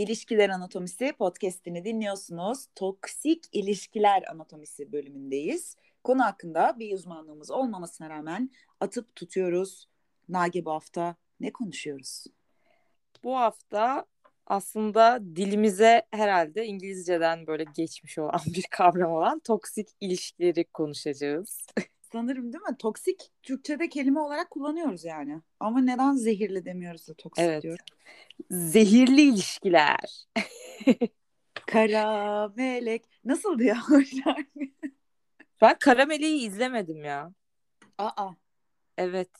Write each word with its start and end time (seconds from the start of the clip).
İlişkiler 0.00 0.50
Anatomisi 0.50 1.12
podcast'ini 1.18 1.84
dinliyorsunuz. 1.84 2.66
Toksik 2.74 3.44
ilişkiler 3.52 4.22
anatomisi 4.30 4.92
bölümündeyiz. 4.92 5.76
Konu 6.04 6.24
hakkında 6.24 6.76
bir 6.78 6.94
uzmanlığımız 6.94 7.50
olmamasına 7.50 8.10
rağmen 8.10 8.50
atıp 8.80 9.16
tutuyoruz. 9.16 9.88
Nagi 10.28 10.64
bu 10.64 10.70
hafta 10.70 11.16
ne 11.40 11.52
konuşuyoruz? 11.52 12.24
Bu 13.24 13.36
hafta 13.36 14.04
aslında 14.46 15.20
dilimize 15.36 16.02
herhalde 16.10 16.66
İngilizceden 16.66 17.46
böyle 17.46 17.64
geçmiş 17.74 18.18
olan 18.18 18.40
bir 18.46 18.64
kavram 18.70 19.12
olan 19.12 19.38
toksik 19.38 19.88
ilişkileri 20.00 20.64
konuşacağız. 20.64 21.66
Sanırım 22.12 22.52
değil 22.52 22.64
mi? 22.64 22.76
Toksik 22.78 23.32
Türkçe'de 23.42 23.88
kelime 23.88 24.20
olarak 24.20 24.50
kullanıyoruz 24.50 25.04
yani. 25.04 25.40
Ama 25.60 25.80
neden 25.80 26.14
zehirli 26.14 26.64
demiyoruz 26.64 27.08
da 27.08 27.14
toksik 27.14 27.44
evet. 27.44 27.62
diyoruz? 27.62 27.84
Zehirli 28.50 29.22
ilişkiler. 29.22 30.26
Kara 31.66 32.48
melek. 32.48 33.04
Nasıldı 33.24 33.64
ya 33.64 33.76
Ben 35.60 35.76
Kara 35.78 36.06
Meleği 36.06 36.46
izlemedim 36.46 37.04
ya. 37.04 37.32
Aa. 37.98 38.30
Evet. 38.98 39.30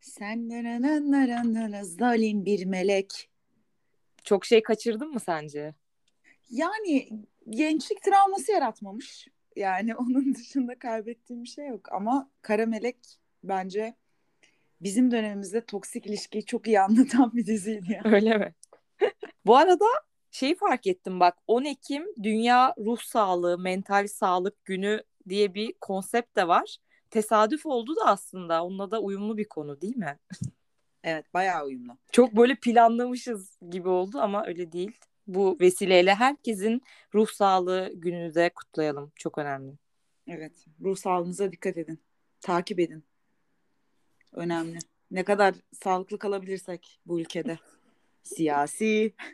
Sen 0.00 0.48
narananaranana 0.48 1.84
zalim 1.84 2.44
bir 2.44 2.66
melek. 2.66 3.30
Çok 4.24 4.44
şey 4.44 4.62
kaçırdın 4.62 5.10
mı 5.10 5.20
sence? 5.20 5.74
Yani 6.50 7.08
gençlik 7.50 8.02
travması 8.02 8.52
yaratmamış. 8.52 9.28
Yani 9.56 9.96
onun 9.96 10.34
dışında 10.34 10.78
kaybettiğim 10.78 11.42
bir 11.42 11.48
şey 11.48 11.68
yok. 11.68 11.92
Ama 11.92 12.30
Kara 12.42 12.66
Melek 12.66 12.96
bence 13.44 13.94
bizim 14.80 15.10
dönemimizde 15.10 15.66
toksik 15.66 16.06
ilişkiyi 16.06 16.44
çok 16.44 16.66
iyi 16.66 16.80
anlatan 16.80 17.32
bir 17.34 17.46
diziydi. 17.46 17.92
Yani. 17.92 18.14
Öyle 18.14 18.38
mi? 18.38 18.54
Bu 19.46 19.56
arada 19.56 19.84
şeyi 20.30 20.56
fark 20.56 20.86
ettim 20.86 21.20
bak 21.20 21.38
10 21.46 21.64
Ekim 21.64 22.06
Dünya 22.22 22.74
Ruh 22.78 23.00
Sağlığı, 23.00 23.58
Mental 23.58 24.06
Sağlık 24.06 24.64
Günü 24.64 25.02
diye 25.28 25.54
bir 25.54 25.74
konsept 25.80 26.36
de 26.36 26.48
var. 26.48 26.76
Tesadüf 27.10 27.66
oldu 27.66 27.96
da 27.96 28.06
aslında 28.06 28.64
onunla 28.64 28.90
da 28.90 29.00
uyumlu 29.00 29.36
bir 29.36 29.48
konu 29.48 29.80
değil 29.80 29.96
mi? 29.96 30.18
Evet 31.04 31.34
bayağı 31.34 31.64
uyumlu. 31.64 31.98
Çok 32.12 32.36
böyle 32.36 32.54
planlamışız 32.54 33.58
gibi 33.70 33.88
oldu 33.88 34.18
ama 34.18 34.46
öyle 34.46 34.72
değil 34.72 34.98
bu 35.34 35.56
vesileyle 35.60 36.14
herkesin 36.14 36.82
ruh 37.14 37.28
sağlığı 37.28 37.92
gününü 37.94 38.34
de 38.34 38.50
kutlayalım. 38.54 39.12
Çok 39.16 39.38
önemli. 39.38 39.72
Evet. 40.26 40.52
Ruh 40.80 40.96
sağlığınıza 40.96 41.52
dikkat 41.52 41.76
edin. 41.76 42.00
Takip 42.40 42.80
edin. 42.80 43.04
Önemli. 44.32 44.78
Ne 45.10 45.24
kadar 45.24 45.54
sağlıklı 45.72 46.18
kalabilirsek 46.18 47.00
bu 47.06 47.20
ülkede. 47.20 47.58
Siyasi. 48.22 49.14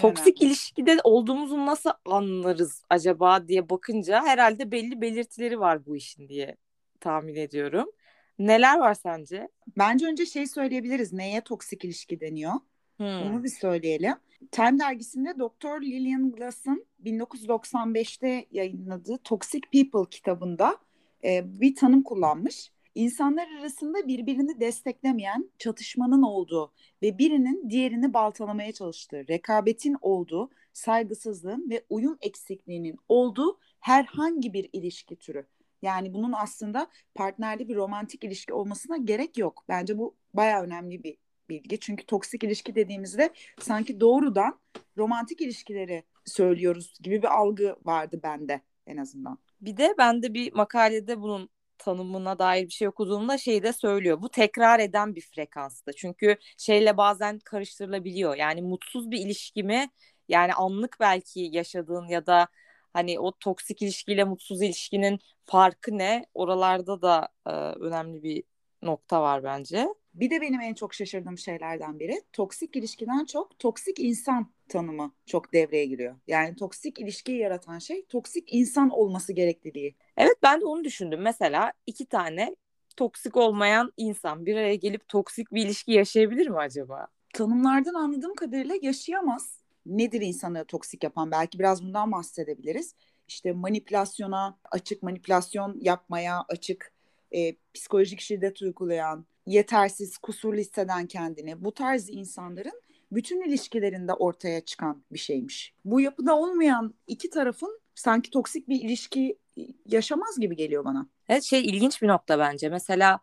Toksik 0.00 0.42
önemli. 0.42 0.52
ilişkide 0.52 0.96
olduğumuzu 1.04 1.66
nasıl 1.66 1.90
anlarız 2.04 2.82
acaba 2.90 3.48
diye 3.48 3.70
bakınca 3.70 4.22
herhalde 4.24 4.70
belli 4.70 5.00
belirtileri 5.00 5.60
var 5.60 5.86
bu 5.86 5.96
işin 5.96 6.28
diye 6.28 6.56
tahmin 7.00 7.34
ediyorum. 7.34 7.90
Neler 8.38 8.78
var 8.78 8.94
sence? 8.94 9.48
Bence 9.78 10.06
önce 10.06 10.26
şey 10.26 10.46
söyleyebiliriz. 10.46 11.12
Neye 11.12 11.40
toksik 11.40 11.84
ilişki 11.84 12.20
deniyor? 12.20 12.52
Hmm. 12.96 13.06
Onu 13.06 13.44
bir 13.44 13.48
söyleyelim. 13.48 14.14
Time 14.52 14.78
dergisinde 14.78 15.34
Dr. 15.38 15.82
Lillian 15.82 16.32
Glass'ın 16.32 16.86
1995'te 17.04 18.46
yayınladığı 18.50 19.18
Toxic 19.18 19.60
People 19.72 20.10
kitabında 20.10 20.76
e, 21.24 21.60
bir 21.60 21.74
tanım 21.74 22.02
kullanmış. 22.02 22.72
İnsanlar 22.94 23.48
arasında 23.60 24.08
birbirini 24.08 24.60
desteklemeyen 24.60 25.50
çatışmanın 25.58 26.22
olduğu 26.22 26.72
ve 27.02 27.18
birinin 27.18 27.70
diğerini 27.70 28.14
baltalamaya 28.14 28.72
çalıştığı, 28.72 29.28
rekabetin 29.28 29.96
olduğu, 30.00 30.50
saygısızlığın 30.72 31.70
ve 31.70 31.84
uyum 31.90 32.18
eksikliğinin 32.20 32.96
olduğu 33.08 33.58
herhangi 33.80 34.52
bir 34.52 34.68
ilişki 34.72 35.16
türü. 35.16 35.46
Yani 35.82 36.14
bunun 36.14 36.32
aslında 36.32 36.86
partnerli 37.14 37.68
bir 37.68 37.76
romantik 37.76 38.24
ilişki 38.24 38.52
olmasına 38.52 38.96
gerek 38.96 39.38
yok. 39.38 39.64
Bence 39.68 39.98
bu 39.98 40.14
bayağı 40.34 40.62
önemli 40.62 41.04
bir 41.04 41.16
bilgi. 41.48 41.80
Çünkü 41.80 42.06
toksik 42.06 42.44
ilişki 42.44 42.74
dediğimizde 42.74 43.30
sanki 43.60 44.00
doğrudan 44.00 44.60
romantik 44.96 45.40
ilişkileri 45.40 46.04
söylüyoruz 46.24 46.98
gibi 47.02 47.22
bir 47.22 47.38
algı 47.38 47.76
vardı 47.84 48.20
bende 48.22 48.60
en 48.86 48.96
azından. 48.96 49.38
Bir 49.60 49.76
de 49.76 49.94
ben 49.98 50.22
de 50.22 50.34
bir 50.34 50.52
makalede 50.52 51.20
bunun 51.20 51.50
tanımına 51.78 52.38
dair 52.38 52.64
bir 52.64 52.72
şey 52.72 52.88
okuduğumda 52.88 53.38
şey 53.38 53.62
de 53.62 53.72
söylüyor. 53.72 54.22
Bu 54.22 54.28
tekrar 54.28 54.80
eden 54.80 55.14
bir 55.14 55.20
frekansta. 55.20 55.92
Çünkü 55.92 56.36
şeyle 56.58 56.96
bazen 56.96 57.38
karıştırılabiliyor. 57.38 58.36
Yani 58.36 58.62
mutsuz 58.62 59.10
bir 59.10 59.18
ilişki 59.18 59.62
mi? 59.62 59.88
Yani 60.28 60.54
anlık 60.54 60.96
belki 61.00 61.40
yaşadığın 61.52 62.08
ya 62.08 62.26
da 62.26 62.48
hani 62.92 63.20
o 63.20 63.32
toksik 63.32 63.82
ilişkiyle 63.82 64.24
mutsuz 64.24 64.62
ilişkinin 64.62 65.18
farkı 65.44 65.98
ne? 65.98 66.26
Oralarda 66.34 67.02
da 67.02 67.28
e, 67.46 67.50
önemli 67.50 68.22
bir 68.22 68.42
nokta 68.82 69.22
var 69.22 69.44
bence. 69.44 69.88
Bir 70.14 70.30
de 70.30 70.40
benim 70.40 70.60
en 70.60 70.74
çok 70.74 70.94
şaşırdığım 70.94 71.38
şeylerden 71.38 72.00
biri 72.00 72.22
toksik 72.32 72.76
ilişkiden 72.76 73.24
çok 73.24 73.58
toksik 73.58 73.98
insan 73.98 74.52
tanımı 74.68 75.12
çok 75.26 75.52
devreye 75.52 75.86
giriyor. 75.86 76.16
Yani 76.26 76.56
toksik 76.56 77.00
ilişkiyi 77.00 77.38
yaratan 77.38 77.78
şey 77.78 78.06
toksik 78.06 78.52
insan 78.52 78.90
olması 78.90 79.32
gerekliliği. 79.32 79.94
Evet 80.16 80.36
ben 80.42 80.60
de 80.60 80.64
onu 80.64 80.84
düşündüm. 80.84 81.20
Mesela 81.22 81.72
iki 81.86 82.06
tane 82.06 82.56
toksik 82.96 83.36
olmayan 83.36 83.92
insan 83.96 84.46
bir 84.46 84.56
araya 84.56 84.74
gelip 84.74 85.08
toksik 85.08 85.52
bir 85.52 85.64
ilişki 85.64 85.92
yaşayabilir 85.92 86.46
mi 86.48 86.56
acaba? 86.56 87.06
Tanımlardan 87.34 87.94
anladığım 87.94 88.34
kadarıyla 88.34 88.74
yaşayamaz. 88.82 89.58
Nedir 89.86 90.20
insanı 90.20 90.64
toksik 90.64 91.04
yapan? 91.04 91.30
Belki 91.30 91.58
biraz 91.58 91.82
bundan 91.82 92.12
bahsedebiliriz. 92.12 92.94
İşte 93.28 93.52
manipülasyona 93.52 94.58
açık, 94.70 95.02
manipülasyon 95.02 95.78
yapmaya 95.80 96.44
açık, 96.48 96.92
e, 97.34 97.56
psikolojik 97.74 98.20
şiddet 98.20 98.62
uygulayan, 98.62 99.26
yetersiz, 99.46 100.18
kusurlu 100.18 100.58
hisseden 100.58 101.06
kendini 101.06 101.64
bu 101.64 101.74
tarz 101.74 102.10
insanların 102.10 102.80
bütün 103.12 103.48
ilişkilerinde 103.48 104.12
ortaya 104.12 104.60
çıkan 104.60 105.04
bir 105.12 105.18
şeymiş. 105.18 105.74
Bu 105.84 106.00
yapıda 106.00 106.36
olmayan 106.36 106.94
iki 107.06 107.30
tarafın 107.30 107.80
sanki 107.94 108.30
toksik 108.30 108.68
bir 108.68 108.80
ilişki 108.80 109.38
yaşamaz 109.86 110.40
gibi 110.40 110.56
geliyor 110.56 110.84
bana. 110.84 111.08
Evet 111.28 111.42
şey 111.42 111.60
ilginç 111.60 112.02
bir 112.02 112.08
nokta 112.08 112.38
bence. 112.38 112.68
Mesela 112.68 113.20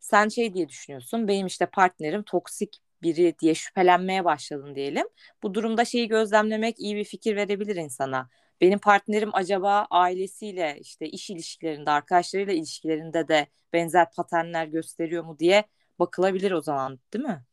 sen 0.00 0.28
şey 0.28 0.54
diye 0.54 0.68
düşünüyorsun. 0.68 1.28
Benim 1.28 1.46
işte 1.46 1.66
partnerim 1.66 2.22
toksik 2.22 2.80
biri 3.02 3.34
diye 3.38 3.54
şüphelenmeye 3.54 4.24
başladın 4.24 4.74
diyelim. 4.74 5.06
Bu 5.42 5.54
durumda 5.54 5.84
şeyi 5.84 6.08
gözlemlemek 6.08 6.80
iyi 6.80 6.96
bir 6.96 7.04
fikir 7.04 7.36
verebilir 7.36 7.76
insana. 7.76 8.28
Benim 8.62 8.78
partnerim 8.78 9.30
acaba 9.32 9.86
ailesiyle 9.90 10.76
işte 10.80 11.08
iş 11.08 11.30
ilişkilerinde, 11.30 11.90
arkadaşlarıyla 11.90 12.52
ilişkilerinde 12.52 13.28
de 13.28 13.46
benzer 13.72 14.12
paternler 14.16 14.66
gösteriyor 14.66 15.24
mu 15.24 15.38
diye 15.38 15.64
bakılabilir 15.98 16.52
o 16.52 16.60
zaman 16.60 16.98
değil 17.12 17.24
mi? 17.24 17.44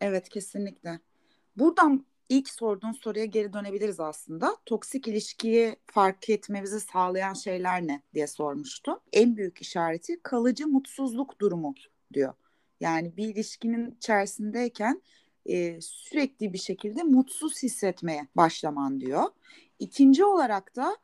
Evet 0.00 0.28
kesinlikle. 0.28 1.00
Buradan 1.56 2.06
ilk 2.28 2.48
sorduğun 2.48 2.92
soruya 2.92 3.24
geri 3.24 3.52
dönebiliriz 3.52 4.00
aslında. 4.00 4.56
Toksik 4.66 5.08
ilişkiyi 5.08 5.76
fark 5.86 6.30
etmemizi 6.30 6.80
sağlayan 6.80 7.34
şeyler 7.34 7.86
ne 7.86 8.02
diye 8.14 8.26
sormuştu. 8.26 9.00
En 9.12 9.36
büyük 9.36 9.62
işareti 9.62 10.22
kalıcı 10.22 10.66
mutsuzluk 10.66 11.40
durumu 11.40 11.74
diyor. 12.14 12.34
Yani 12.80 13.16
bir 13.16 13.28
ilişkinin 13.28 13.90
içerisindeyken 13.90 15.02
e, 15.46 15.80
sürekli 15.80 16.52
bir 16.52 16.58
şekilde 16.58 17.02
mutsuz 17.02 17.62
hissetmeye 17.62 18.28
başlaman 18.36 19.00
diyor. 19.00 19.24
İkinci 19.78 20.24
olarak 20.24 20.76
da 20.76 20.96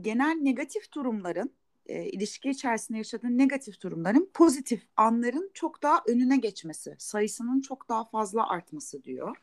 genel 0.00 0.38
negatif 0.40 0.92
durumların 0.92 1.52
e, 1.86 2.04
ilişki 2.04 2.50
içerisinde 2.50 2.98
yaşadığın 2.98 3.38
negatif 3.38 3.80
durumların 3.80 4.30
pozitif 4.34 4.82
anların 4.96 5.50
çok 5.54 5.82
daha 5.82 6.02
önüne 6.06 6.36
geçmesi, 6.36 6.94
sayısının 6.98 7.60
çok 7.60 7.88
daha 7.88 8.04
fazla 8.04 8.48
artması 8.48 9.04
diyor. 9.04 9.36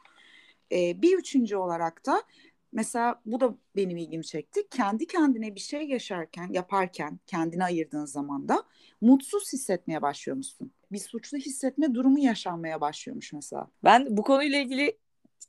E, 0.71 1.01
bir 1.01 1.17
üçüncü 1.17 1.55
olarak 1.55 2.05
da 2.05 2.23
mesela 2.71 3.21
bu 3.25 3.39
da 3.39 3.57
benim 3.75 3.97
ilgimi 3.97 4.25
çekti. 4.25 4.67
Kendi 4.69 5.07
kendine 5.07 5.55
bir 5.55 5.59
şey 5.59 5.87
yaşarken, 5.87 6.49
yaparken, 6.51 7.19
kendini 7.27 7.63
ayırdığın 7.63 8.05
zaman 8.05 8.47
da 8.47 8.63
mutsuz 9.01 9.53
hissetmeye 9.53 10.01
başlıyormuşsun. 10.01 10.71
Bir 10.91 10.99
suçlu 10.99 11.37
hissetme 11.37 11.93
durumu 11.93 12.19
yaşanmaya 12.19 12.81
başlıyormuş 12.81 13.33
mesela. 13.33 13.67
Ben 13.83 14.17
bu 14.17 14.23
konuyla 14.23 14.59
ilgili 14.59 14.97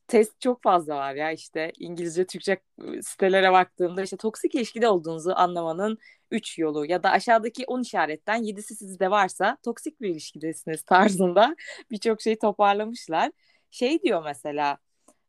test 0.09 0.41
çok 0.41 0.63
fazla 0.63 0.97
var 0.97 1.15
ya 1.15 1.33
işte 1.33 1.73
İngilizce, 1.79 2.27
Türkçe 2.27 2.61
sitelere 3.03 3.53
baktığımda 3.53 4.03
işte 4.03 4.17
toksik 4.17 4.55
ilişkide 4.55 4.89
olduğunuzu 4.89 5.33
anlamanın 5.37 5.99
3 6.31 6.59
yolu 6.59 6.87
ya 6.87 7.03
da 7.03 7.11
aşağıdaki 7.11 7.65
10 7.67 7.83
işaretten 7.83 8.43
7'si 8.43 8.77
sizde 8.77 9.11
varsa 9.11 9.57
toksik 9.65 10.01
bir 10.01 10.09
ilişkidesiniz 10.09 10.83
tarzında 10.87 11.57
birçok 11.91 12.23
şey 12.23 12.39
toparlamışlar. 12.39 13.33
Şey 13.71 14.03
diyor 14.03 14.23
mesela 14.25 14.79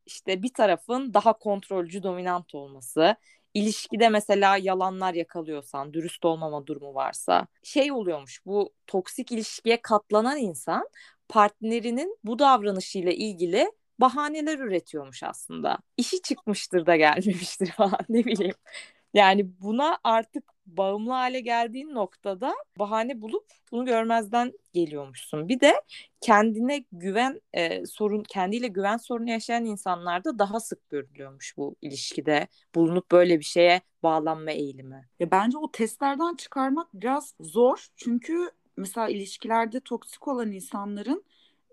işte 0.05 0.43
bir 0.43 0.53
tarafın 0.53 1.13
daha 1.13 1.33
kontrolcü 1.33 2.03
dominant 2.03 2.55
olması, 2.55 3.15
ilişkide 3.53 4.09
mesela 4.09 4.57
yalanlar 4.57 5.13
yakalıyorsan, 5.13 5.93
dürüst 5.93 6.25
olmama 6.25 6.67
durumu 6.67 6.93
varsa 6.95 7.47
şey 7.63 7.91
oluyormuş 7.91 8.45
bu 8.45 8.73
toksik 8.87 9.31
ilişkiye 9.31 9.81
katlanan 9.81 10.37
insan 10.37 10.89
partnerinin 11.29 12.17
bu 12.23 12.39
davranışıyla 12.39 13.11
ilgili 13.11 13.71
bahaneler 13.99 14.59
üretiyormuş 14.59 15.23
aslında. 15.23 15.77
İşi 15.97 16.21
çıkmıştır 16.21 16.85
da 16.85 16.95
gelmemiştir 16.95 17.71
falan 17.77 17.99
ne 18.09 18.25
bileyim. 18.25 18.55
Yani 19.13 19.61
buna 19.61 19.97
artık 20.03 20.43
bağımlı 20.65 21.11
hale 21.11 21.39
geldiğin 21.39 21.93
noktada 21.95 22.55
bahane 22.79 23.21
bulup 23.21 23.45
bunu 23.71 23.85
görmezden 23.85 24.53
geliyormuşsun. 24.73 25.47
Bir 25.49 25.59
de 25.59 25.73
kendine 26.21 26.85
güven 26.91 27.41
e, 27.53 27.85
sorun, 27.85 28.23
kendiyle 28.23 28.67
güven 28.67 28.97
sorunu 28.97 29.29
yaşayan 29.29 29.65
insanlarda 29.65 30.39
daha 30.39 30.59
sık 30.59 30.89
görülüyormuş 30.89 31.57
bu 31.57 31.75
ilişkide 31.81 32.47
bulunup 32.75 33.11
böyle 33.11 33.39
bir 33.39 33.45
şeye 33.45 33.81
bağlanma 34.03 34.51
eğilimi. 34.51 35.09
Ya 35.19 35.31
bence 35.31 35.57
o 35.57 35.71
testlerden 35.71 36.35
çıkarmak 36.35 36.87
biraz 36.93 37.33
zor. 37.39 37.87
Çünkü 37.95 38.51
mesela 38.77 39.09
ilişkilerde 39.09 39.79
toksik 39.79 40.27
olan 40.27 40.51
insanların 40.51 41.23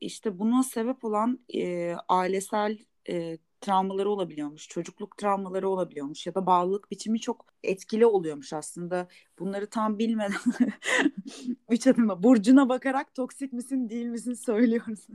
işte 0.00 0.38
buna 0.38 0.62
sebep 0.62 1.04
olan 1.04 1.38
e, 1.54 1.94
ailesel 2.08 2.78
e, 3.08 3.38
travmaları 3.60 4.10
olabiliyormuş, 4.10 4.68
çocukluk 4.68 5.18
travmaları 5.18 5.68
olabiliyormuş 5.68 6.26
ya 6.26 6.34
da 6.34 6.46
bağlılık 6.46 6.90
biçimi 6.90 7.20
çok 7.20 7.46
etkili 7.62 8.06
oluyormuş 8.06 8.52
aslında. 8.52 9.08
Bunları 9.38 9.66
tam 9.66 9.98
bilmeden 9.98 10.32
üç 11.70 11.86
adıma 11.86 12.22
burcuna 12.22 12.68
bakarak 12.68 13.14
toksik 13.14 13.52
misin 13.52 13.88
değil 13.88 14.06
misin 14.06 14.34
söylüyoruz. 14.34 15.06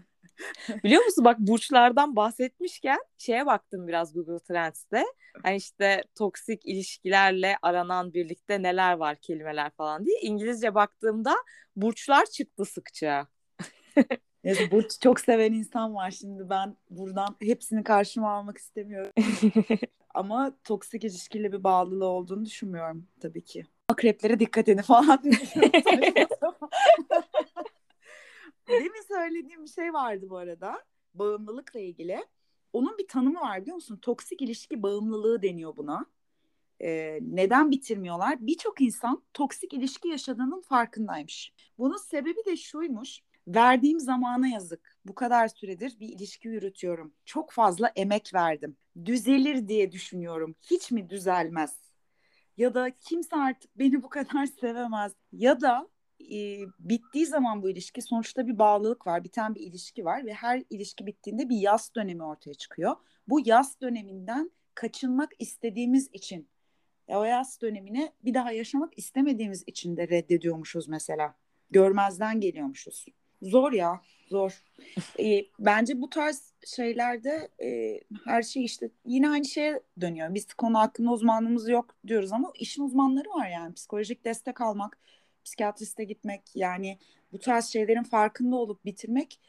Biliyor 0.83 1.04
musun 1.04 1.25
bak 1.25 1.39
burçlardan 1.39 2.16
bahsetmişken 2.16 3.00
şeye 3.18 3.45
baktım 3.45 3.88
biraz 3.88 4.13
Google 4.13 4.39
Trends'te. 4.39 5.04
Hani 5.44 5.56
işte 5.56 6.04
toksik 6.16 6.66
ilişkilerle 6.66 7.57
aranan 7.62 8.13
birlikte 8.13 8.62
neler 8.63 8.94
var 8.94 9.16
kelimeler 9.16 9.69
falan 9.69 10.06
diye. 10.06 10.19
İngilizce 10.22 10.75
baktığımda 10.75 11.36
burçlar 11.75 12.25
çıktı 12.25 12.66
sıkça. 12.66 13.28
Neyse 14.44 14.72
burç 14.72 15.00
çok 15.02 15.20
seven 15.20 15.54
insan 15.54 15.96
var 15.96 16.12
şimdi 16.12 16.50
ben 16.50 16.78
buradan 16.90 17.36
hepsini 17.42 17.84
karşıma 17.84 18.32
almak 18.34 18.58
istemiyorum. 18.58 19.12
Ama 20.14 20.58
toksik 20.64 21.04
ilişkiyle 21.04 21.52
bir 21.52 21.64
bağlılığı 21.64 22.06
olduğunu 22.06 22.46
düşünmüyorum 22.46 23.08
tabii 23.20 23.44
ki. 23.44 23.66
Akreplere 23.90 24.40
dikkat 24.40 24.70
edin 24.70 24.82
falan. 24.82 25.24
Demin 28.68 29.08
söylediğim 29.08 29.64
bir 29.64 29.70
şey 29.70 29.94
vardı 29.94 30.26
bu 30.30 30.38
arada. 30.38 30.84
Bağımlılıkla 31.14 31.80
ilgili. 31.80 32.26
Onun 32.74 32.98
bir 32.98 33.08
tanımı 33.08 33.40
var 33.40 33.62
biliyor 33.62 33.76
musun? 33.76 34.00
Toksik 34.02 34.42
ilişki 34.42 34.84
bağımlılığı 34.84 35.42
deniyor 35.42 35.78
buna. 35.78 36.06
Ee, 36.82 37.20
neden 37.22 37.72
bitirmiyorlar? 37.72 38.38
Birçok 38.40 38.82
insan 38.82 39.24
toksik 39.34 39.74
ilişki 39.74 40.08
yaşadığının 40.08 40.62
farkındaymış. 40.62 41.54
Bunun 41.78 41.98
sebebi 41.98 42.46
de 42.46 42.58
şuymuş. 42.58 43.22
Verdiğim 43.48 44.00
zamana 44.00 44.48
yazık. 44.48 44.98
Bu 45.06 45.16
kadar 45.16 45.48
süredir 45.48 46.00
bir 46.00 46.10
ilişki 46.10 46.48
yürütüyorum. 46.48 47.14
Çok 47.26 47.52
fazla 47.52 47.92
emek 47.96 48.34
verdim. 48.34 48.78
Düzelir 49.06 49.68
diye 49.68 49.92
düşünüyorum. 49.92 50.56
Hiç 50.62 50.92
mi 50.92 51.10
düzelmez? 51.10 51.82
Ya 52.58 52.74
da 52.74 52.90
kimse 52.90 53.36
artık 53.36 53.80
beni 53.80 54.04
bu 54.04 54.10
kadar 54.10 54.46
sevemez. 54.62 55.14
Ya 55.32 55.62
da 55.62 55.88
e, 56.32 56.60
bittiği 56.80 57.26
zaman 57.26 57.64
bu 57.64 57.70
ilişki 57.70 58.02
sonuçta 58.02 58.48
bir 58.48 58.60
bağlılık 58.60 59.08
var, 59.08 59.24
biten 59.24 59.56
bir 59.56 59.62
ilişki 59.62 60.06
var 60.06 60.26
ve 60.26 60.34
her 60.34 60.64
ilişki 60.70 61.06
bittiğinde 61.08 61.50
bir 61.50 61.58
yaz 61.58 61.92
dönemi 61.96 62.24
ortaya 62.24 62.54
çıkıyor. 62.54 62.96
Bu 63.28 63.42
yaz 63.46 63.82
döneminden 63.82 64.52
kaçınmak 64.76 65.32
istediğimiz 65.40 66.10
için 66.14 66.50
e, 67.08 67.16
o 67.18 67.24
yaz 67.24 67.62
dönemini 67.62 68.12
bir 68.24 68.34
daha 68.34 68.52
yaşamak 68.52 68.98
istemediğimiz 68.98 69.64
için 69.68 69.98
de 69.98 70.08
reddediyormuşuz 70.08 70.88
mesela. 70.88 71.36
Görmezden 71.72 72.40
geliyormuşuz. 72.40 73.06
Zor 73.42 73.72
ya, 73.72 74.02
zor. 74.30 74.64
e, 75.20 75.46
bence 75.60 76.02
bu 76.02 76.10
tarz 76.10 76.54
şeylerde 76.76 77.50
e, 77.64 78.00
her 78.26 78.42
şey 78.42 78.66
işte 78.66 78.90
yine 79.06 79.30
aynı 79.30 79.46
şeye 79.46 79.82
dönüyor. 80.02 80.34
Biz 80.34 80.54
konu 80.54 80.80
hakkında 80.80 81.12
uzmanlığımız 81.12 81.70
yok 81.70 81.96
diyoruz 82.08 82.34
ama 82.34 82.52
işin 82.56 82.84
uzmanları 82.84 83.30
var 83.30 83.50
yani. 83.50 83.74
Psikolojik 83.74 84.26
destek 84.26 84.62
almak, 84.62 84.98
psikiyatriste 85.46 86.04
gitmek 86.04 86.42
yani 86.56 86.98
bu 87.32 87.40
tarz 87.40 87.66
şeylerin 87.66 88.04
farkında 88.04 88.56
olup 88.56 88.86
bitirmek 88.86 89.40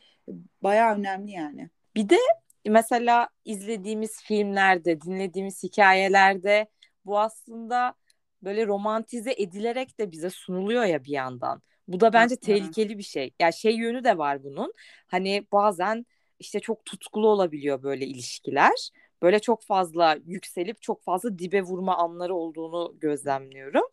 bayağı 0.62 0.97
önemli 0.97 1.31
yani. 1.31 1.71
Bir 1.94 2.09
de 2.09 2.19
mesela 2.67 3.29
izlediğimiz 3.44 4.23
filmlerde, 4.23 5.00
dinlediğimiz 5.00 5.62
hikayelerde 5.62 6.67
bu 7.05 7.19
aslında 7.19 7.94
böyle 8.43 8.67
romantize 8.67 9.35
edilerek 9.39 9.99
de 9.99 10.11
bize 10.11 10.31
sunuluyor 10.31 10.85
ya 10.85 11.05
bir 11.05 11.12
yandan. 11.12 11.62
Bu 11.93 12.00
da 12.00 12.12
bence 12.12 12.37
tehlikeli 12.37 12.99
bir 12.99 13.03
şey. 13.03 13.35
Yani 13.41 13.55
şey 13.55 13.77
yönü 13.77 14.05
de 14.05 14.19
var 14.19 14.44
bunun. 14.44 14.73
Hani 15.06 15.47
bazen 15.53 16.06
işte 16.39 16.61
çok 16.61 16.85
tutkulu 16.85 17.29
olabiliyor 17.29 17.83
böyle 17.83 18.06
ilişkiler. 18.06 18.91
Böyle 19.23 19.39
çok 19.39 19.62
fazla 19.62 20.19
yükselip 20.27 20.83
çok 20.83 21.05
fazla 21.05 21.39
dibe 21.39 21.62
vurma 21.62 21.97
anları 21.97 22.35
olduğunu 22.35 22.97
gözlemliyorum. 23.00 23.85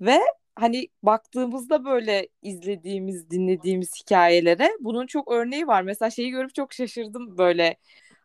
Ve 0.00 0.18
hani 0.54 0.88
baktığımızda 1.02 1.84
böyle 1.84 2.28
izlediğimiz, 2.42 3.30
dinlediğimiz 3.30 3.92
hikayelere 4.00 4.70
bunun 4.80 5.06
çok 5.06 5.32
örneği 5.32 5.66
var. 5.66 5.82
Mesela 5.82 6.10
şeyi 6.10 6.30
görüp 6.30 6.54
çok 6.54 6.72
şaşırdım 6.72 7.38
böyle. 7.38 7.76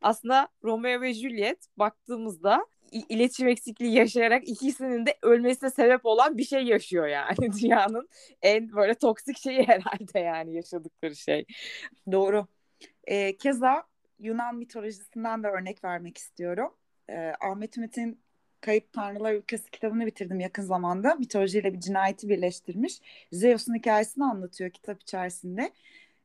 Aslında 0.02 0.48
Romeo 0.64 1.02
ve 1.02 1.14
Juliet 1.14 1.68
baktığımızda 1.78 2.66
iletişim 2.94 3.48
eksikliği 3.48 3.94
yaşayarak 3.94 4.50
ikisinin 4.50 5.06
de 5.06 5.18
ölmesine 5.22 5.70
sebep 5.70 6.06
olan 6.06 6.38
bir 6.38 6.44
şey 6.44 6.64
yaşıyor 6.64 7.08
yani. 7.08 7.38
Dünyanın 7.62 8.10
en 8.42 8.72
böyle 8.76 8.94
toksik 8.94 9.38
şeyi 9.38 9.68
herhalde 9.68 10.20
yani 10.20 10.56
yaşadıkları 10.56 11.16
şey. 11.16 11.46
Doğru. 12.12 12.48
E, 13.04 13.38
keza 13.38 13.84
Yunan 14.20 14.56
mitolojisinden 14.56 15.44
de 15.44 15.48
örnek 15.48 15.84
vermek 15.84 16.18
istiyorum. 16.18 16.74
E, 17.10 17.34
Ahmet 17.42 17.78
Ümit'in 17.78 18.24
Kayıp 18.62 18.94
Tanrılar 18.94 19.34
Ülkesi 19.34 19.72
kitabını 19.72 20.06
bitirdim 20.06 20.40
yakın 20.40 20.64
zamanda. 20.64 21.16
Mitolojiyle 21.16 21.74
bir 21.74 21.80
cinayeti 21.80 22.30
birleştirmiş. 22.30 23.02
Zeus'un 23.32 23.76
hikayesini 23.76 24.24
anlatıyor 24.24 24.70
kitap 24.70 25.02
içerisinde. 25.02 25.74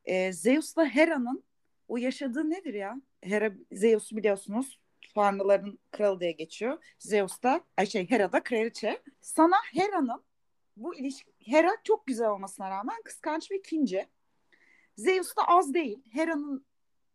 E, 0.05 0.33
Zeus'la 0.33 0.85
Hera'nın 0.85 1.43
o 1.87 1.97
yaşadığı 1.97 2.49
nedir 2.49 2.73
ya? 2.73 3.01
Hera 3.21 3.51
Zeus'u 3.71 4.17
biliyorsunuz 4.17 4.79
tanrıların 5.13 5.79
kralı 5.91 6.19
diye 6.19 6.31
geçiyor. 6.31 6.83
Zeus 6.99 7.43
da 7.43 7.61
ay 7.77 7.85
şey 7.85 8.09
Hera 8.09 8.31
da 8.31 8.43
kraliçe. 8.43 9.01
Sana 9.21 9.55
Hera'nın 9.73 10.23
bu 10.77 10.95
ilişki 10.95 11.31
Hera 11.45 11.71
çok 11.83 12.07
güzel 12.07 12.29
olmasına 12.29 12.69
rağmen 12.69 13.01
kıskanç 13.03 13.51
ve 13.51 13.61
kinci. 13.61 14.07
Zeus 14.97 15.37
da 15.37 15.47
az 15.47 15.73
değil. 15.73 16.03
Hera'nın 16.11 16.65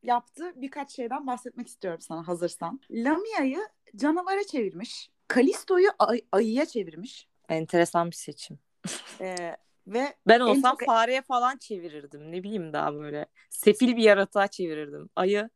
yaptığı 0.02 0.62
birkaç 0.62 0.90
şeyden 0.92 1.26
bahsetmek 1.26 1.68
istiyorum 1.68 2.00
sana 2.00 2.28
hazırsan. 2.28 2.80
Lamia'yı 2.90 3.68
canavara 3.96 4.44
çevirmiş. 4.44 5.10
Kalisto'yu 5.28 5.90
ay- 5.98 6.24
ayıya 6.32 6.66
çevirmiş. 6.66 7.28
Enteresan 7.48 8.10
bir 8.10 8.16
seçim. 8.16 8.58
Ee, 9.20 9.56
ve 9.86 10.14
ben 10.28 10.40
olsam 10.40 10.76
çok... 10.76 10.86
fareye 10.86 11.22
falan 11.22 11.56
çevirirdim. 11.56 12.32
Ne 12.32 12.42
bileyim 12.42 12.72
daha 12.72 12.94
böyle 12.94 13.26
sefil 13.50 13.96
bir 13.96 14.02
yaratığa 14.02 14.48
çevirirdim. 14.48 15.10
Ayı 15.16 15.50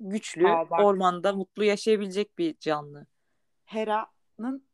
güçlü, 0.00 0.48
Aa, 0.48 0.84
ormanda 0.84 1.32
mutlu 1.32 1.64
yaşayabilecek 1.64 2.38
bir 2.38 2.58
canlı. 2.58 3.06
Hera'nın 3.64 4.64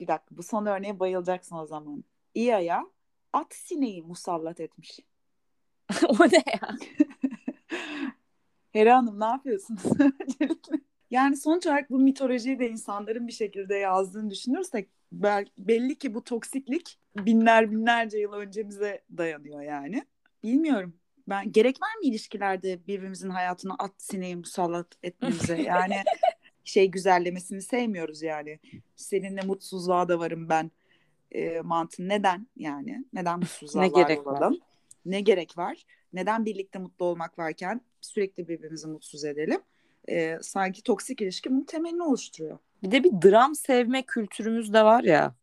bir 0.00 0.06
dakika 0.06 0.36
bu 0.36 0.42
son 0.42 0.66
örneğe 0.66 1.00
bayılacaksın 1.00 1.56
o 1.56 1.66
zaman. 1.66 2.04
İya'ya 2.34 2.86
at 3.32 3.54
sineği 3.54 4.02
musallat 4.02 4.60
etmiş. 4.60 5.00
o 6.08 6.24
ne 6.24 6.42
ya? 6.52 6.76
Hera 8.72 8.96
Hanım 8.96 9.20
ne 9.20 9.24
yapıyorsunuz? 9.24 9.82
yani 11.10 11.36
sonuç 11.36 11.66
olarak 11.66 11.90
bu 11.90 11.98
mitolojiyi 11.98 12.58
de 12.58 12.70
insanların 12.70 13.26
bir 13.26 13.32
şekilde 13.32 13.74
yazdığını 13.74 14.30
düşünürsek 14.30 14.88
belli 15.58 15.98
ki 15.98 16.14
bu 16.14 16.24
toksiklik 16.24 16.98
binler 17.16 17.70
binlerce 17.70 18.18
yıl 18.18 18.32
öncemize 18.32 19.02
dayanıyor 19.16 19.62
yani. 19.62 20.04
Bilmiyorum 20.42 20.94
ben 21.28 21.52
gerek 21.52 21.82
var 21.82 21.94
mı 21.96 22.08
ilişkilerde 22.08 22.86
birbirimizin 22.86 23.30
hayatına 23.30 23.76
at 23.78 23.92
sineği 23.98 24.36
musallat 24.36 24.86
etmemize? 25.02 25.62
Yani 25.62 25.96
şey 26.64 26.86
güzellemesini 26.86 27.62
sevmiyoruz 27.62 28.22
yani. 28.22 28.58
Seninle 28.96 29.42
mutsuzluğa 29.42 30.08
da 30.08 30.18
varım 30.18 30.48
ben 30.48 30.70
e, 31.32 31.60
mantı. 31.60 32.08
Neden 32.08 32.46
yani? 32.56 33.04
Neden 33.12 33.38
mutsuzluğa 33.38 33.82
ne 33.82 33.92
var 33.92 34.08
gerek 34.08 34.26
olalım? 34.26 34.52
Var? 34.52 34.60
Ne 35.04 35.20
gerek 35.20 35.58
var? 35.58 35.84
Neden 36.12 36.44
birlikte 36.44 36.78
mutlu 36.78 37.04
olmak 37.04 37.38
varken 37.38 37.80
sürekli 38.00 38.48
birbirimizi 38.48 38.88
mutsuz 38.88 39.24
edelim? 39.24 39.60
E, 40.08 40.38
sanki 40.42 40.82
toksik 40.82 41.20
ilişki 41.20 41.50
bunun 41.50 41.64
temelini 41.64 42.02
oluşturuyor. 42.02 42.58
Bir 42.82 42.90
de 42.90 43.04
bir 43.04 43.10
dram 43.10 43.54
sevme 43.54 44.02
kültürümüz 44.02 44.72
de 44.72 44.84
var 44.84 45.04
ya. 45.04 45.34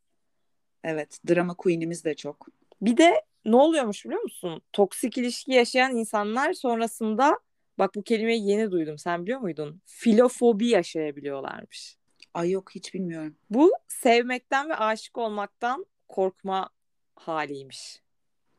Evet, 0.83 1.19
drama 1.29 1.53
queen'imiz 1.53 2.05
de 2.05 2.13
çok. 2.13 2.47
Bir 2.81 2.97
de 2.97 3.21
ne 3.45 3.55
oluyormuş 3.55 4.05
biliyor 4.05 4.21
musun? 4.21 4.61
Toksik 4.73 5.17
ilişki 5.17 5.51
yaşayan 5.51 5.95
insanlar 5.95 6.53
sonrasında 6.53 7.39
bak 7.79 7.95
bu 7.95 8.03
kelimeyi 8.03 8.47
yeni 8.47 8.71
duydum. 8.71 8.97
Sen 8.97 9.23
biliyor 9.23 9.39
muydun? 9.39 9.81
Filofobi 9.85 10.67
yaşayabiliyorlarmış. 10.67 11.97
Ay 12.33 12.51
yok 12.51 12.75
hiç 12.75 12.93
bilmiyorum. 12.93 13.35
Bu 13.49 13.71
sevmekten 13.87 14.69
ve 14.69 14.75
aşık 14.75 15.17
olmaktan 15.17 15.85
korkma 16.07 16.69
haliymiş. 17.15 18.01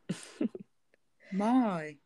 Vay. 1.32 1.98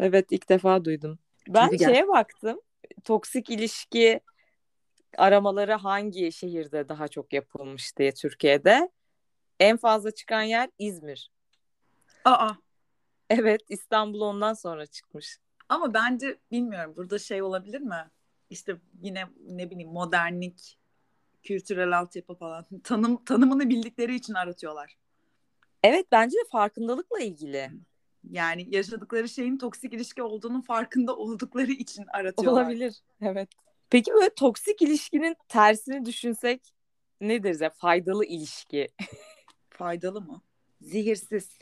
evet 0.00 0.26
ilk 0.30 0.48
defa 0.48 0.84
duydum. 0.84 1.18
Ben 1.48 1.68
Çünkü 1.68 1.84
şeye 1.84 1.92
gel. 1.92 2.08
baktım. 2.08 2.60
toksik 3.04 3.50
ilişki 3.50 4.20
aramaları 5.16 5.72
hangi 5.72 6.32
şehirde 6.32 6.88
daha 6.88 7.08
çok 7.08 7.32
yapılmış 7.32 7.96
diye 7.96 8.12
Türkiye'de. 8.14 8.90
En 9.60 9.76
fazla 9.76 10.10
çıkan 10.10 10.42
yer 10.42 10.70
İzmir. 10.78 11.30
Aa. 12.24 12.52
Evet 13.30 13.62
İstanbul 13.68 14.20
ondan 14.20 14.54
sonra 14.54 14.86
çıkmış. 14.86 15.38
Ama 15.68 15.94
bence 15.94 16.38
bilmiyorum 16.50 16.94
burada 16.96 17.18
şey 17.18 17.42
olabilir 17.42 17.80
mi? 17.80 18.10
İşte 18.50 18.76
yine 19.02 19.24
ne 19.46 19.70
bileyim 19.70 19.90
modernlik, 19.90 20.78
kültürel 21.42 21.98
altyapı 21.98 22.34
falan 22.34 22.66
tanım 22.84 23.24
tanımını 23.24 23.68
bildikleri 23.68 24.14
için 24.14 24.34
aratıyorlar. 24.34 24.96
Evet 25.82 26.06
bence 26.12 26.36
de 26.36 26.48
farkındalıkla 26.50 27.20
ilgili. 27.20 27.70
Yani 28.30 28.66
yaşadıkları 28.70 29.28
şeyin 29.28 29.58
toksik 29.58 29.92
ilişki 29.92 30.22
olduğunun 30.22 30.60
farkında 30.60 31.16
oldukları 31.16 31.72
için 31.72 32.04
aratıyorlar. 32.12 32.62
Olabilir. 32.62 33.02
Evet. 33.22 33.48
Peki 33.90 34.12
böyle 34.12 34.34
toksik 34.34 34.82
ilişkinin 34.82 35.36
tersini 35.48 36.04
düşünsek 36.04 36.74
ne 37.20 37.42
deriz 37.42 37.60
ya? 37.60 37.70
Faydalı 37.70 38.24
ilişki. 38.24 38.88
Faydalı 39.70 40.20
mı? 40.20 40.42
Zehirsiz. 40.80 41.58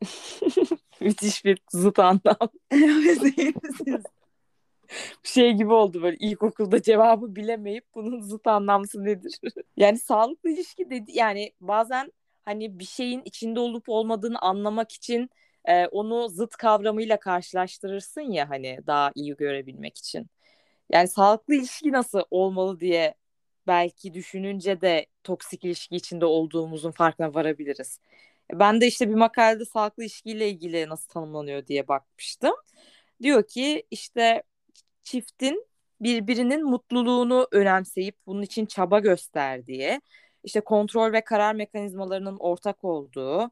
Müthiş 1.00 1.44
bir 1.44 1.58
zıt 1.72 1.98
anlam. 1.98 2.48
Zehirsiz. 2.72 4.04
Şey 5.22 5.52
gibi 5.52 5.72
oldu 5.72 6.02
böyle 6.02 6.16
ilkokulda 6.16 6.82
cevabı 6.82 7.36
bilemeyip 7.36 7.84
bunun 7.94 8.20
zıt 8.20 8.46
anlamlısı 8.46 9.04
nedir? 9.04 9.40
yani 9.76 9.98
sağlıklı 9.98 10.50
ilişki 10.50 10.90
dedi 10.90 11.12
yani 11.14 11.52
bazen 11.60 12.12
hani 12.44 12.78
bir 12.78 12.84
şeyin 12.84 13.22
içinde 13.24 13.60
olup 13.60 13.88
olmadığını 13.88 14.38
anlamak 14.38 14.92
için 14.92 15.30
e, 15.64 15.86
onu 15.86 16.28
zıt 16.28 16.56
kavramıyla 16.56 17.20
karşılaştırırsın 17.20 18.20
ya 18.20 18.50
hani 18.50 18.78
daha 18.86 19.12
iyi 19.14 19.36
görebilmek 19.36 19.98
için. 19.98 20.26
Yani 20.90 21.08
sağlıklı 21.08 21.54
ilişki 21.54 21.92
nasıl 21.92 22.22
olmalı 22.30 22.80
diye 22.80 23.14
belki 23.66 24.14
düşününce 24.14 24.80
de 24.80 25.06
toksik 25.24 25.64
ilişki 25.64 25.96
içinde 25.96 26.24
olduğumuzun 26.24 26.90
farkına 26.90 27.34
varabiliriz. 27.34 28.00
Ben 28.52 28.80
de 28.80 28.86
işte 28.86 29.08
bir 29.08 29.14
makalede 29.14 29.64
sağlıklı 29.64 30.02
ilişkiyle 30.02 30.48
ilgili 30.50 30.88
nasıl 30.88 31.08
tanımlanıyor 31.08 31.66
diye 31.66 31.88
bakmıştım. 31.88 32.54
Diyor 33.22 33.48
ki 33.48 33.84
işte 33.90 34.42
çiftin 35.04 35.66
birbirinin 36.00 36.64
mutluluğunu 36.64 37.48
önemseyip 37.52 38.16
bunun 38.26 38.42
için 38.42 38.66
çaba 38.66 39.00
gösterdiği, 39.00 40.00
işte 40.44 40.60
kontrol 40.60 41.12
ve 41.12 41.20
karar 41.24 41.54
mekanizmalarının 41.54 42.36
ortak 42.38 42.84
olduğu, 42.84 43.50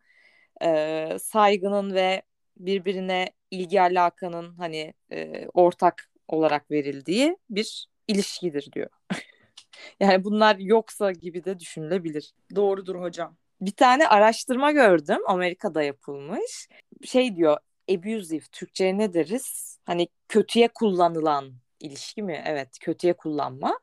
e, 0.63 1.19
saygının 1.21 1.95
ve 1.95 2.23
birbirine 2.57 3.33
ilgi 3.51 3.81
alakanın 3.83 4.57
hani 4.57 4.95
e, 5.13 5.49
ortak 5.55 6.11
olarak 6.29 6.71
verildiği 6.71 7.37
bir 7.51 7.89
ilişkidir 8.09 8.73
diyor. 8.73 8.91
yani 10.01 10.25
bunlar 10.25 10.57
yoksa 10.59 11.13
gibi 11.13 11.45
de 11.45 11.61
düşünülebilir. 11.61 12.35
Doğrudur 12.57 12.97
hocam. 13.01 13.37
Bir 13.61 13.71
tane 13.71 14.09
araştırma 14.09 14.73
gördüm 14.73 15.19
Amerika'da 15.27 15.83
yapılmış. 15.83 16.69
Şey 17.05 17.37
diyor 17.37 17.57
abusive 17.91 18.45
Türkçe'ye 18.53 18.99
ne 18.99 19.15
deriz? 19.15 19.79
Hani 19.85 20.09
kötüye 20.29 20.69
kullanılan 20.69 21.53
ilişki 21.81 22.23
mi? 22.23 22.43
Evet, 22.47 22.79
kötüye 22.81 23.13
kullanma. 23.13 23.79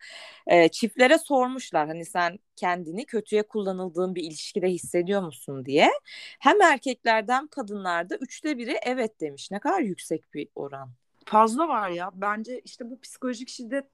E, 0.47 0.69
çiftlere 0.69 1.17
sormuşlar 1.17 1.87
hani 1.87 2.05
sen 2.05 2.39
kendini 2.55 3.05
kötüye 3.05 3.43
kullanıldığın 3.43 4.15
bir 4.15 4.23
ilişkide 4.23 4.67
hissediyor 4.67 5.21
musun 5.21 5.65
diye. 5.65 5.91
Hem 6.39 6.61
erkeklerden 6.61 7.47
kadınlarda 7.47 8.15
üçte 8.15 8.57
biri 8.57 8.77
evet 8.85 9.21
demiş. 9.21 9.51
Ne 9.51 9.59
kadar 9.59 9.79
yüksek 9.79 10.33
bir 10.33 10.47
oran. 10.55 10.89
Fazla 11.25 11.67
var 11.67 11.89
ya. 11.89 12.11
Bence 12.13 12.61
işte 12.65 12.89
bu 12.89 12.99
psikolojik 12.99 13.49
şiddet 13.49 13.85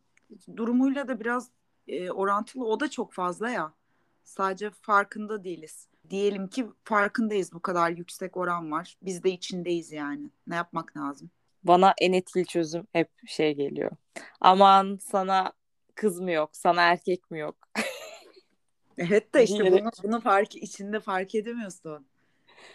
durumuyla 0.56 1.08
da 1.08 1.20
biraz 1.20 1.50
e, 1.88 2.12
orantılı. 2.12 2.66
O 2.66 2.80
da 2.80 2.90
çok 2.90 3.14
fazla 3.14 3.50
ya. 3.50 3.74
Sadece 4.30 4.70
farkında 4.70 5.44
değiliz. 5.44 5.88
Diyelim 6.10 6.48
ki 6.48 6.66
farkındayız 6.84 7.54
bu 7.54 7.60
kadar 7.60 7.90
yüksek 7.92 8.38
oran 8.38 8.72
var. 8.72 8.98
Biz 9.02 9.24
de 9.24 9.32
içindeyiz 9.32 9.92
yani. 9.92 10.30
Ne 10.48 10.56
yapmak 10.56 10.98
lazım? 10.98 11.30
Bana 11.64 11.94
en 11.98 12.14
etkili 12.14 12.46
çözüm 12.46 12.88
hep 12.94 13.10
şey 13.28 13.54
geliyor. 13.56 13.92
Aman 14.42 15.00
sana 15.02 15.54
kız 15.96 16.20
mı 16.20 16.32
yok, 16.32 16.50
sana 16.54 16.82
erkek 16.82 17.32
mi 17.32 17.40
yok? 17.40 17.56
evet 18.98 19.34
de 19.34 19.44
işte 19.44 19.72
bunu, 19.72 19.92
bunu 20.04 20.22
fark 20.22 20.56
içinde 20.56 21.00
fark 21.00 21.36
edemiyorsun. 21.36 22.06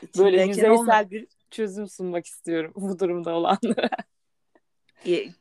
İçindeyken 0.02 0.24
Böyle 0.24 0.42
yüzeysel 0.42 0.70
olma... 0.70 1.10
bir 1.10 1.26
çözüm 1.50 1.88
sunmak 1.88 2.26
istiyorum 2.26 2.72
bu 2.76 2.98
durumda 2.98 3.34
olanlara. 3.34 3.90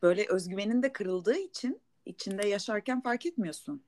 Böyle 0.02 0.26
özgüvenin 0.30 0.84
de 0.84 0.94
kırıldığı 0.94 1.38
için 1.38 1.82
içinde 2.06 2.48
yaşarken 2.48 3.02
fark 3.02 3.26
etmiyorsun. 3.26 3.84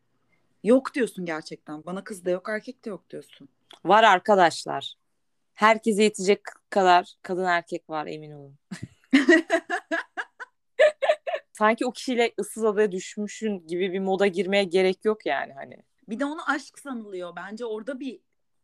Yok 0.66 0.94
diyorsun 0.94 1.26
gerçekten. 1.26 1.86
Bana 1.86 2.04
kız 2.04 2.26
da 2.26 2.30
yok, 2.30 2.50
erkek 2.50 2.86
de 2.86 2.90
yok 2.90 3.10
diyorsun. 3.10 3.50
Var 3.84 4.04
arkadaşlar. 4.04 4.96
Herkese 5.54 6.04
yetecek 6.04 6.42
kadar 6.70 7.14
kadın 7.22 7.44
erkek 7.44 7.90
var 7.90 8.08
emin 8.08 8.32
olun. 8.32 8.56
Sanki 11.54 11.86
o 11.86 11.92
kişiyle 11.92 12.34
ıssız 12.40 12.64
adaya 12.64 12.92
düşmüşün 12.92 13.68
gibi 13.68 13.94
bir 13.94 14.00
moda 14.00 14.28
girmeye 14.28 14.64
gerek 14.64 15.06
yok 15.06 15.26
yani 15.26 15.54
hani. 15.54 15.78
Bir 16.10 16.20
de 16.20 16.26
onu 16.26 16.50
aşk 16.50 16.80
sanılıyor. 16.80 17.36
Bence 17.36 17.66
orada 17.66 18.00
bir 18.00 18.20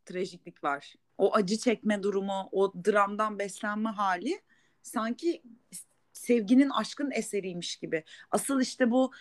trajiklik 0.05 0.63
var. 0.63 0.96
O 1.17 1.36
acı 1.36 1.58
çekme 1.58 2.03
durumu, 2.03 2.50
o 2.51 2.74
dramdan 2.74 3.39
beslenme 3.39 3.89
hali 3.89 4.41
sanki 4.81 5.41
sevginin 6.13 6.70
aşkın 6.70 7.12
eseriymiş 7.12 7.75
gibi. 7.75 8.03
Asıl 8.31 8.62
işte 8.62 8.91
bu 8.91 9.12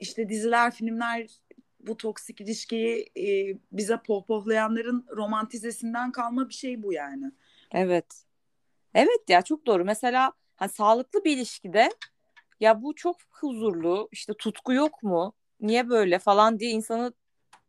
işte 0.00 0.28
diziler, 0.28 0.70
filmler 0.74 1.26
bu 1.86 1.96
toksik 1.96 2.40
ilişkiyi 2.40 3.10
e, 3.16 3.58
bize 3.72 3.96
pohpohlayanların 3.96 5.06
romantizesinden 5.16 6.12
kalma 6.12 6.48
bir 6.48 6.54
şey 6.54 6.82
bu 6.82 6.92
yani. 6.92 7.32
Evet. 7.72 8.24
Evet 8.94 9.20
ya 9.28 9.42
çok 9.42 9.66
doğru. 9.66 9.84
Mesela 9.84 10.32
hani 10.56 10.70
sağlıklı 10.70 11.24
bir 11.24 11.36
ilişkide 11.36 11.90
ya 12.60 12.82
bu 12.82 12.94
çok 12.94 13.16
huzurlu 13.30 14.08
işte 14.12 14.34
tutku 14.34 14.72
yok 14.72 15.02
mu? 15.02 15.32
Niye 15.60 15.88
böyle 15.88 16.18
falan 16.18 16.58
diye 16.58 16.70
insanı 16.70 17.12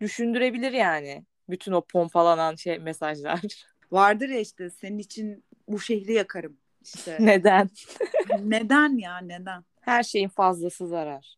düşündürebilir 0.02 0.72
yani. 0.72 1.26
Bütün 1.50 1.72
o 1.72 1.82
pompalanan 1.82 2.56
şey 2.56 2.80
mesajlar. 2.80 3.42
Vardır 3.92 4.30
ya 4.30 4.40
işte 4.40 4.70
senin 4.70 4.98
için 4.98 5.44
bu 5.68 5.80
şehri 5.80 6.14
yakarım. 6.14 6.58
İşte. 6.82 7.18
neden? 7.26 7.70
neden 8.40 8.98
ya 8.98 9.18
neden? 9.18 9.64
Her 9.82 10.04
şeyin 10.04 10.30
fazlası 10.30 10.88
zarar. 10.88 11.38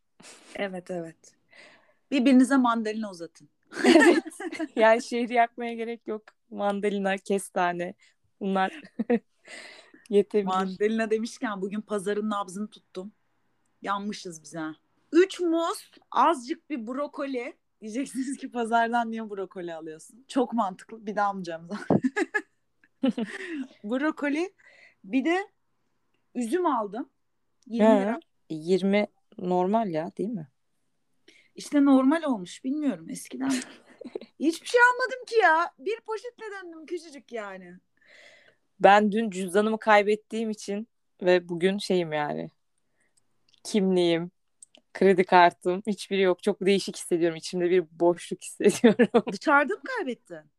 Evet 0.56 0.92
evet. 0.92 1.18
Birbirinize 2.16 2.58
mandalina 2.58 3.12
uzatın. 3.12 3.50
evet. 3.86 4.24
Yani 4.76 5.04
şehri 5.04 5.34
yakmaya 5.34 5.74
gerek 5.74 6.08
yok. 6.08 6.24
Mandalina, 6.50 7.18
kestane 7.18 7.94
bunlar 8.40 8.82
yetebilir. 10.10 10.46
Mandalina 10.46 11.12
demişken 11.12 11.62
bugün 11.62 11.82
pazarın 11.82 12.30
nabzını 12.30 12.70
tuttum. 12.70 13.12
Yanmışız 13.82 14.44
bize. 14.44 14.64
Üç 15.12 15.40
muz, 15.40 15.92
azıcık 16.12 16.70
bir 16.70 16.88
brokoli. 16.88 17.58
Diyeceksiniz 17.82 18.38
ki 18.38 18.52
pazardan 18.52 19.12
niye 19.12 19.30
brokoli 19.30 19.74
alıyorsun? 19.74 20.26
Çok 20.28 20.54
mantıklı. 20.54 21.06
Bir 21.06 21.16
daha 21.16 21.30
almayacağım 21.30 21.70
brokoli. 23.84 24.54
Bir 25.04 25.26
de 25.26 25.48
üzüm 26.36 26.66
aldım. 26.66 27.10
20 27.68 27.90
He. 27.90 28.02
lira. 28.02 28.20
20 28.50 29.08
normal 29.38 29.90
ya 29.90 30.12
değil 30.18 30.30
mi? 30.30 30.48
İşte 31.56 31.86
normal 31.86 32.24
olmuş 32.24 32.64
bilmiyorum 32.64 33.10
eskiden. 33.10 33.50
Hiçbir 34.40 34.68
şey 34.68 34.82
almadım 34.82 35.26
ki 35.28 35.36
ya. 35.36 35.72
Bir 35.80 36.02
poşetle 36.02 36.44
döndüm 36.52 36.86
küçücük 36.86 37.32
yani. 37.32 37.74
Ben 38.80 39.12
dün 39.12 39.30
cüzdanımı 39.30 39.80
kaybettiğim 39.80 40.50
için 40.50 40.88
ve 41.22 41.50
bugün 41.50 41.78
şeyim 41.78 42.14
yani. 42.14 42.52
Kimliğim, 43.64 44.32
kredi 44.94 45.24
kartım 45.24 45.84
hiçbiri 45.88 46.22
yok. 46.22 46.44
Çok 46.44 46.62
değişik 46.62 46.98
hissediyorum. 46.98 47.38
İçimde 47.38 47.70
bir 47.70 47.84
boşluk 47.92 48.44
hissediyorum. 48.44 49.24
Dışarıda 49.32 49.74
mı 49.74 49.82
kaybettin? 49.98 50.52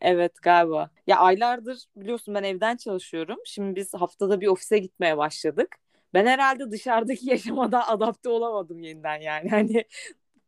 Evet 0.00 0.42
galiba. 0.42 0.90
Ya 1.06 1.18
aylardır 1.18 1.84
biliyorsun 1.96 2.34
ben 2.34 2.42
evden 2.42 2.76
çalışıyorum. 2.76 3.38
Şimdi 3.44 3.76
biz 3.76 3.94
haftada 3.94 4.40
bir 4.40 4.46
ofise 4.46 4.78
gitmeye 4.78 5.16
başladık. 5.16 5.76
Ben 6.16 6.26
herhalde 6.26 6.70
dışarıdaki 6.70 7.26
yaşamada 7.30 7.88
adapte 7.88 8.28
olamadım 8.28 8.80
yeniden 8.80 9.20
yani. 9.20 9.50
Hani 9.50 9.84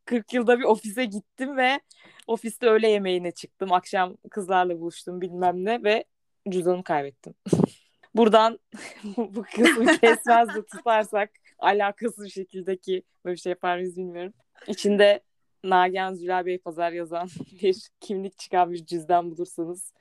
40 0.05 0.33
yılda 0.33 0.59
bir 0.59 0.65
ofise 0.65 1.05
gittim 1.05 1.57
ve 1.57 1.81
ofiste 2.27 2.67
öğle 2.67 2.89
yemeğine 2.89 3.31
çıktım. 3.31 3.73
Akşam 3.73 4.17
kızlarla 4.31 4.81
buluştum 4.81 5.21
bilmem 5.21 5.65
ne 5.65 5.85
ve 5.85 6.05
cüzdanımı 6.49 6.85
kaybettim. 6.85 7.35
Buradan 8.15 8.59
bu 9.17 9.43
kısmı 9.43 9.99
kesmez 9.99 10.55
de 10.55 10.67
tutarsak 10.67 11.31
alakasız 11.59 12.25
bir 12.25 12.31
şekildeki 12.31 13.03
böyle 13.25 13.37
bir 13.37 13.41
şey 13.41 13.51
yapar 13.51 13.77
mıyız 13.77 13.97
bilmiyorum. 13.97 14.33
İçinde 14.67 15.21
Nagihan 15.65 16.15
Zülal 16.15 16.47
Bey 16.47 16.59
Pazar 16.59 16.93
yazan 16.93 17.29
bir 17.63 17.89
kimlik 18.01 18.39
çıkan 18.39 18.73
bir 18.73 18.87
cüzdan 18.87 19.31
bulursanız 19.31 19.93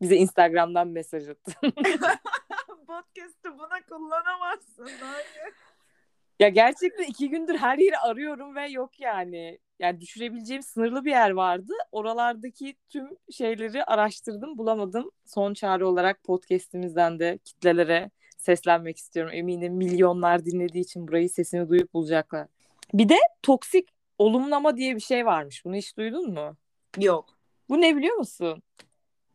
bize 0.00 0.16
Instagram'dan 0.16 0.88
mesaj 0.88 1.28
atın. 1.28 1.72
Podcast'ı 2.86 3.58
buna 3.58 3.82
kullanamazsın. 3.88 4.88
Hayır. 5.00 5.54
Ya 6.40 6.48
gerçekten 6.48 7.04
iki 7.04 7.28
gündür 7.28 7.58
her 7.58 7.78
yeri 7.78 7.98
arıyorum 7.98 8.56
ve 8.56 8.68
yok 8.68 9.00
yani. 9.00 9.58
Yani 9.78 10.00
düşürebileceğim 10.00 10.62
sınırlı 10.62 11.04
bir 11.04 11.10
yer 11.10 11.30
vardı. 11.30 11.72
Oralardaki 11.92 12.76
tüm 12.88 13.08
şeyleri 13.30 13.84
araştırdım, 13.84 14.58
bulamadım. 14.58 15.10
Son 15.26 15.54
çare 15.54 15.84
olarak 15.84 16.24
podcast'imizden 16.24 17.18
de 17.18 17.38
kitlelere 17.44 18.10
seslenmek 18.36 18.96
istiyorum. 18.96 19.32
Eminim 19.34 19.74
milyonlar 19.74 20.44
dinlediği 20.44 20.84
için 20.84 21.08
burayı 21.08 21.30
sesini 21.30 21.68
duyup 21.68 21.94
bulacaklar. 21.94 22.46
Bir 22.94 23.08
de 23.08 23.18
toksik 23.42 23.88
olumlama 24.18 24.76
diye 24.76 24.94
bir 24.94 25.00
şey 25.00 25.26
varmış. 25.26 25.64
Bunu 25.64 25.76
hiç 25.76 25.96
duydun 25.96 26.32
mu? 26.32 26.56
Yok. 26.98 27.38
Bu 27.68 27.80
ne 27.80 27.96
biliyor 27.96 28.16
musun? 28.16 28.62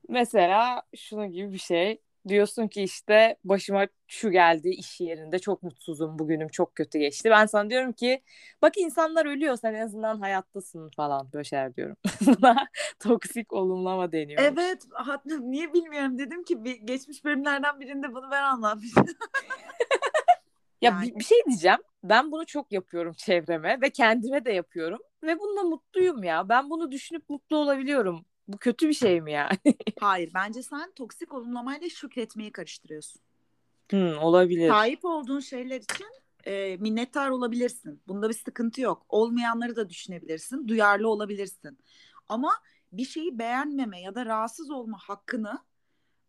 Mesela 0.10 0.82
şunun 0.96 1.32
gibi 1.32 1.53
bir 1.53 1.58
şey. 1.58 2.01
Diyorsun 2.27 2.67
ki 2.67 2.83
işte 2.83 3.38
başıma 3.43 3.88
şu 4.07 4.31
geldi 4.31 4.69
iş 4.69 5.01
yerinde 5.01 5.39
çok 5.39 5.63
mutsuzum 5.63 6.19
bugünüm 6.19 6.47
çok 6.47 6.75
kötü 6.75 6.99
geçti. 6.99 7.29
Ben 7.29 7.45
sana 7.45 7.69
diyorum 7.69 7.93
ki 7.93 8.23
bak 8.61 8.77
insanlar 8.77 9.25
ölüyor 9.25 9.57
sen 9.57 9.73
en 9.73 9.85
azından 9.85 10.19
hayattasın 10.19 10.89
falan 10.95 11.29
böyle 11.33 11.43
şeyler 11.43 11.75
diyorum. 11.75 11.95
Buna 12.21 12.67
toksik 12.99 13.53
olumlama 13.53 14.11
deniyor. 14.11 14.41
Evet 14.43 14.83
hatta 14.93 15.38
niye 15.38 15.73
bilmiyorum 15.73 16.17
dedim 16.19 16.43
ki 16.43 16.63
bir, 16.63 16.75
geçmiş 16.75 17.25
bölümlerden 17.25 17.79
birinde 17.79 18.13
bunu 18.13 18.31
ben 18.31 18.43
anlatmıştım. 18.43 19.05
Ya 20.81 20.91
Yani. 20.91 21.07
bir, 21.07 21.19
bir 21.19 21.23
şey 21.23 21.38
diyeceğim. 21.45 21.79
Ben 22.03 22.31
bunu 22.31 22.45
çok 22.45 22.71
yapıyorum 22.71 23.13
çevreme 23.13 23.81
ve 23.81 23.89
kendime 23.89 24.45
de 24.45 24.51
yapıyorum. 24.51 24.99
Ve 25.23 25.39
bununla 25.39 25.63
mutluyum 25.63 26.23
ya. 26.23 26.49
Ben 26.49 26.69
bunu 26.69 26.91
düşünüp 26.91 27.29
mutlu 27.29 27.57
olabiliyorum. 27.57 28.25
Bu 28.50 28.58
kötü 28.58 28.88
bir 28.88 28.94
şey 28.94 29.22
mi 29.22 29.32
yani? 29.32 29.58
Hayır 30.00 30.32
bence 30.34 30.63
sen 30.63 30.91
toksik 30.91 31.34
olumlamayla 31.34 31.89
şükretmeyi 31.89 32.51
karıştırıyorsun. 32.51 33.22
Hmm, 33.89 34.18
olabilir. 34.18 34.70
Sahip 34.70 35.06
olduğun 35.06 35.39
şeyler 35.39 35.82
için 35.82 36.08
e, 36.44 36.77
minnettar 36.77 37.29
olabilirsin. 37.29 38.01
Bunda 38.08 38.29
bir 38.29 38.34
sıkıntı 38.34 38.82
yok. 38.82 39.06
Olmayanları 39.10 39.75
da 39.75 39.89
düşünebilirsin. 39.89 40.68
Duyarlı 40.68 41.10
olabilirsin. 41.10 41.77
Ama 42.29 42.53
bir 42.91 43.06
şeyi 43.06 43.39
beğenmeme 43.39 44.01
ya 44.01 44.15
da 44.15 44.25
rahatsız 44.25 44.72
olma 44.72 44.98
hakkını 44.98 45.60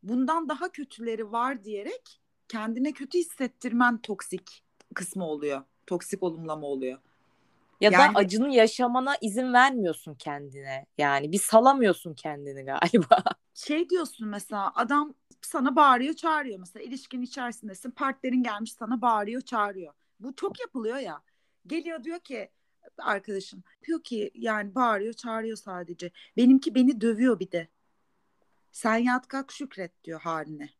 bundan 0.02 0.48
daha 0.48 0.72
kötüleri 0.72 1.32
var 1.32 1.64
diyerek 1.64 2.20
kendine 2.48 2.92
kötü 2.92 3.18
hissettirmen 3.18 3.98
toksik 3.98 4.64
kısmı 4.94 5.26
oluyor. 5.26 5.62
Toksik 5.86 6.22
olumlama 6.22 6.66
oluyor. 6.66 6.98
Ya 7.80 7.90
Yani- 7.90 8.14
da 8.14 8.18
acını 8.18 8.54
yaşamana 8.54 9.16
izin 9.20 9.52
vermiyorsun 9.52 10.14
kendine. 10.14 10.86
Yani 10.98 11.32
bir 11.32 11.38
salamıyorsun 11.38 12.14
kendini 12.14 12.64
galiba. 12.64 13.16
Şey 13.54 13.90
diyorsun 13.90 14.28
mesela 14.28 14.72
adam 14.74 15.14
sana 15.42 15.76
bağırıyor 15.76 16.14
çağırıyor 16.14 16.58
mesela 16.58 16.82
ilişkin 16.84 17.22
içerisindesin 17.22 17.90
partnerin 17.90 18.42
gelmiş 18.42 18.72
sana 18.72 19.02
bağırıyor 19.02 19.40
çağırıyor. 19.40 19.94
Bu 20.20 20.36
çok 20.36 20.60
yapılıyor 20.60 20.96
ya. 20.96 21.22
Geliyor 21.66 22.04
diyor 22.04 22.20
ki 22.20 22.50
arkadaşım 22.98 23.62
diyor 23.86 24.02
ki 24.02 24.30
yani 24.34 24.74
bağırıyor 24.74 25.12
çağırıyor 25.12 25.56
sadece. 25.56 26.10
Benimki 26.36 26.74
beni 26.74 27.00
dövüyor 27.00 27.40
bir 27.40 27.50
de. 27.50 27.68
Sen 28.72 28.96
yat 28.96 29.28
kalk 29.28 29.52
şükret 29.52 30.04
diyor 30.04 30.20
haline. 30.20 30.70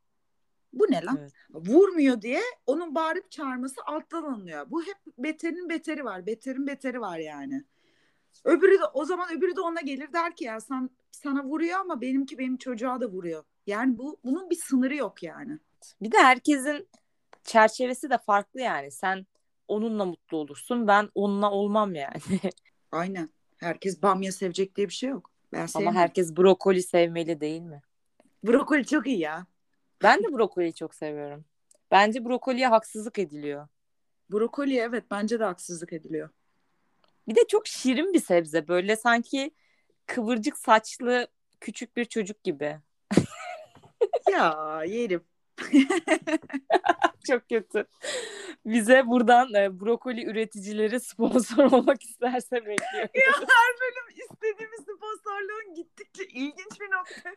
Bu 0.73 0.87
ne 0.91 1.05
lan? 1.05 1.19
Evet. 1.21 1.33
Vurmuyor 1.51 2.23
diye 2.23 2.41
onun 2.67 2.95
bağırıp 2.95 3.31
çağırması 3.31 3.81
alttan 3.87 4.23
alınıyor. 4.23 4.71
Bu 4.71 4.83
hep 4.83 4.97
beterin 5.19 5.69
beteri 5.69 6.05
var. 6.05 6.27
Beterin 6.27 6.67
beteri 6.67 7.01
var 7.01 7.19
yani. 7.19 7.65
Öbürü 8.45 8.79
de 8.79 8.85
o 8.95 9.05
zaman 9.05 9.37
öbürü 9.37 9.57
de 9.57 9.61
ona 9.61 9.81
gelir 9.81 10.13
der 10.13 10.37
ki 10.37 10.45
ya 10.45 10.61
sen 10.61 10.91
sana 11.11 11.45
vuruyor 11.45 11.79
ama 11.79 12.01
benimki 12.01 12.39
benim 12.39 12.57
çocuğa 12.57 13.01
da 13.01 13.07
vuruyor. 13.07 13.45
Yani 13.67 13.99
bu 13.99 14.21
bunun 14.25 14.51
bir 14.51 14.57
sınırı 14.57 14.97
yok 14.97 15.23
yani. 15.23 15.59
Bir 16.03 16.13
de 16.13 16.19
herkesin 16.19 16.89
çerçevesi 17.45 18.11
de 18.11 18.19
farklı 18.19 18.61
yani. 18.61 18.91
Sen 18.91 19.27
onunla 19.69 20.05
mutlu 20.05 20.37
olursun. 20.37 20.87
Ben 20.87 21.09
onunla 21.15 21.51
olmam 21.51 21.95
yani. 21.95 22.21
Aynen. 22.93 23.31
Herkes 23.57 24.03
bamya 24.03 24.33
sevecek 24.33 24.77
diye 24.77 24.89
bir 24.89 24.93
şey 24.93 25.11
yok. 25.11 25.31
Ben 25.53 25.67
Ama 25.75 25.93
herkes 25.93 26.37
brokoli 26.37 26.83
sevmeli 26.83 27.41
değil 27.41 27.63
mi? 27.63 27.83
Brokoli 28.45 28.87
çok 28.87 29.07
iyi 29.07 29.19
ya. 29.19 29.47
Ben 30.03 30.23
de 30.23 30.33
brokoliyi 30.33 30.75
çok 30.75 30.95
seviyorum. 30.95 31.45
Bence 31.91 32.25
brokoliye 32.25 32.67
haksızlık 32.67 33.19
ediliyor. 33.19 33.69
Brokoli 34.33 34.79
evet 34.79 35.05
bence 35.11 35.41
de 35.41 35.45
haksızlık 35.45 35.93
ediliyor. 35.93 36.29
Bir 37.29 37.35
de 37.35 37.41
çok 37.49 37.67
şirin 37.67 38.13
bir 38.13 38.21
sebze. 38.21 38.69
Böyle 38.69 38.97
sanki 38.97 39.51
kıvırcık 40.07 40.59
saçlı 40.59 41.29
küçük 41.61 41.97
bir 41.97 42.05
çocuk 42.05 42.45
gibi. 42.45 42.79
ya 44.31 44.83
yerim. 44.87 45.25
Çok 47.27 47.49
kötü. 47.49 47.87
Bize 48.67 49.07
buradan 49.07 49.55
e, 49.55 49.81
brokoli 49.81 50.25
üreticileri 50.25 51.01
sponsor 51.01 51.65
olmak 51.73 52.03
isterse 52.03 52.57
bekliyoruz. 52.57 53.11
Ya 53.15 53.33
her 53.33 53.75
bölüm 53.81 54.25
istediğimiz 54.31 54.81
sponsorluğun 54.81 55.75
gittikçe 55.75 56.25
ilginç 56.25 56.81
bir 56.81 56.91
nokta. 56.91 57.31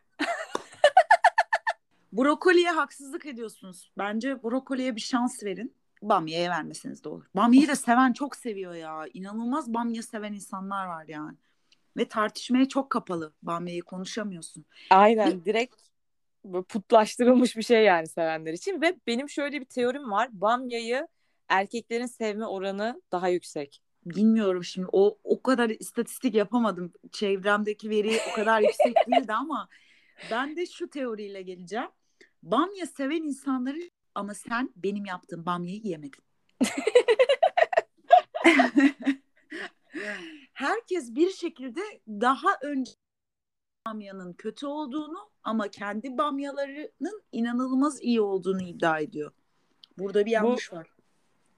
Brokoliye 2.14 2.70
haksızlık 2.72 3.26
ediyorsunuz. 3.26 3.92
Bence 3.98 4.44
brokoliye 4.44 4.96
bir 4.96 5.02
şans 5.02 5.44
verin. 5.44 5.76
Bamya'ya 6.02 6.52
vermeseniz 6.52 7.04
de 7.04 7.10
olur. 7.10 7.26
Bamya'yı 7.36 7.68
da 7.68 7.76
seven 7.76 8.14
çok 8.14 8.36
seviyor 8.36 8.74
ya. 8.74 9.06
İnanılmaz 9.14 9.74
bamya 9.74 10.04
seven 10.04 10.34
insanlar 10.34 10.86
var 10.86 11.06
yani. 11.08 11.38
Ve 11.98 12.08
tartışmaya 12.08 12.68
çok 12.68 12.90
kapalı. 12.90 13.34
Bamya'yı 13.42 13.82
konuşamıyorsun. 13.82 14.66
Aynen 14.90 15.46
direkt 15.46 15.76
putlaştırılmış 16.70 17.58
bir 17.58 17.64
şey 17.64 17.84
yani 17.84 18.08
sevenler 18.08 18.54
için. 18.54 18.82
Ve 18.82 19.00
benim 19.08 19.30
şöyle 19.30 19.62
bir 19.62 19.66
teorim 19.66 20.12
var. 20.12 20.30
Bamya'yı 20.32 21.08
erkeklerin 21.50 22.06
sevme 22.06 22.46
oranı 22.46 23.02
daha 23.12 23.28
yüksek. 23.28 23.82
Bilmiyorum 24.06 24.64
şimdi 24.64 24.88
o 24.92 25.18
o 25.24 25.42
kadar 25.42 25.70
istatistik 25.70 26.36
yapamadım. 26.36 26.94
Çevremdeki 27.12 27.90
veri 27.90 28.20
o 28.32 28.36
kadar 28.36 28.62
yüksek 28.62 28.96
değildi 29.08 29.34
ama 29.34 29.68
ben 30.32 30.56
de 30.56 30.66
şu 30.66 30.90
teoriyle 30.90 31.42
geleceğim. 31.42 31.90
Bamya 32.44 32.86
seven 32.86 33.24
insanları 33.24 33.90
ama 34.16 34.34
sen 34.34 34.70
benim 34.76 35.06
yaptığım 35.06 35.46
bamyayı 35.46 35.82
yemedin. 35.84 36.24
Herkes 40.54 41.16
bir 41.16 41.30
şekilde 41.30 41.82
daha 42.08 42.58
önce 42.62 42.92
bamyanın 43.88 44.34
kötü 44.34 44.66
olduğunu 44.66 45.30
ama 45.44 45.68
kendi 45.68 46.18
bamyalarının 46.18 47.24
inanılmaz 47.32 48.02
iyi 48.02 48.22
olduğunu 48.22 48.62
iddia 48.62 49.00
ediyor. 49.00 49.32
Burada 49.98 50.26
bir 50.26 50.32
yanlış 50.32 50.74
var. 50.74 50.88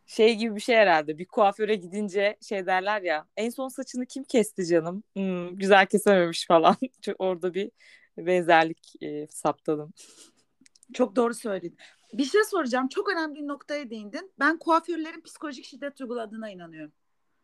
Şey 0.06 0.36
gibi 0.36 0.56
bir 0.56 0.62
şey 0.62 0.76
herhalde. 0.76 1.18
Bir 1.18 1.26
kuaföre 1.26 1.76
gidince 1.76 2.38
şey 2.42 2.66
derler 2.66 3.02
ya. 3.02 3.28
En 3.38 3.50
son 3.50 3.68
saçını 3.68 4.06
kim 4.06 4.24
kesti 4.24 4.66
canım? 4.66 5.04
Hmm, 5.14 5.58
güzel 5.58 5.86
kesememiş 5.86 6.48
falan. 6.48 6.76
Orada 7.20 7.54
bir 7.54 7.72
benzerlik 8.18 9.04
e, 9.04 9.28
saptadım. 9.28 9.94
Çok 10.94 11.16
doğru 11.16 11.34
söyledin. 11.34 11.78
Bir 12.14 12.26
şey 12.26 12.44
soracağım. 12.44 12.88
Çok 12.88 13.10
önemli 13.10 13.36
bir 13.36 13.48
noktaya 13.48 13.90
değindin. 13.90 14.32
Ben 14.40 14.58
kuaförlerin 14.60 15.22
psikolojik 15.22 15.66
şiddet 15.66 16.02
uyguladığına 16.02 16.50
inanıyorum. 16.50 16.92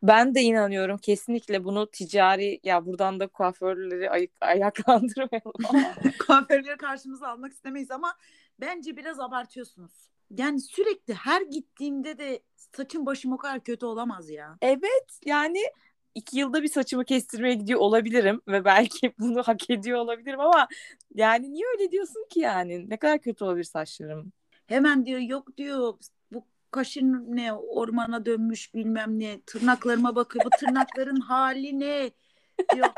Ben 0.02 0.34
de 0.34 0.40
inanıyorum 0.40 0.98
kesinlikle 0.98 1.64
bunu 1.64 1.90
ticari 1.90 2.60
ya 2.62 2.86
buradan 2.86 3.20
da 3.20 3.26
kuaförleri 3.26 4.10
ay- 4.10 4.28
ayaklandırmayalım 4.40 5.52
Kuaförleri 6.26 6.76
karşımıza 6.76 7.28
almak 7.28 7.52
istemeyiz 7.52 7.90
ama 7.90 8.14
bence 8.60 8.96
biraz 8.96 9.20
abartıyorsunuz. 9.20 9.92
Yani 10.30 10.60
sürekli 10.60 11.14
her 11.14 11.42
gittiğimde 11.42 12.18
de 12.18 12.42
saçım 12.76 13.06
başım 13.06 13.32
o 13.32 13.36
kadar 13.36 13.60
kötü 13.64 13.86
olamaz 13.86 14.30
ya. 14.30 14.56
evet 14.62 15.20
yani 15.24 15.58
iki 16.14 16.38
yılda 16.38 16.62
bir 16.62 16.68
saçımı 16.68 17.04
kestirmeye 17.04 17.54
gidiyor 17.54 17.80
olabilirim 17.80 18.40
ve 18.48 18.64
belki 18.64 19.12
bunu 19.18 19.42
hak 19.42 19.70
ediyor 19.70 19.98
olabilirim 19.98 20.40
ama 20.40 20.68
yani 21.14 21.52
niye 21.52 21.64
öyle 21.78 21.90
diyorsun 21.90 22.26
ki 22.30 22.40
yani 22.40 22.90
ne 22.90 22.96
kadar 22.96 23.18
kötü 23.18 23.44
olabilir 23.44 23.64
saçlarım. 23.64 24.32
Hemen 24.66 25.06
diyor 25.06 25.20
yok 25.20 25.56
diyor 25.56 25.94
bu 26.32 26.44
kaşın 26.70 27.36
ne 27.36 27.52
ormana 27.52 28.26
dönmüş 28.26 28.74
bilmem 28.74 29.18
ne 29.18 29.40
tırnaklarıma 29.40 30.16
bakıyor 30.16 30.44
bu 30.44 30.50
tırnakların 30.50 31.20
hali 31.20 31.80
ne 31.80 32.10
diyor. 32.74 32.88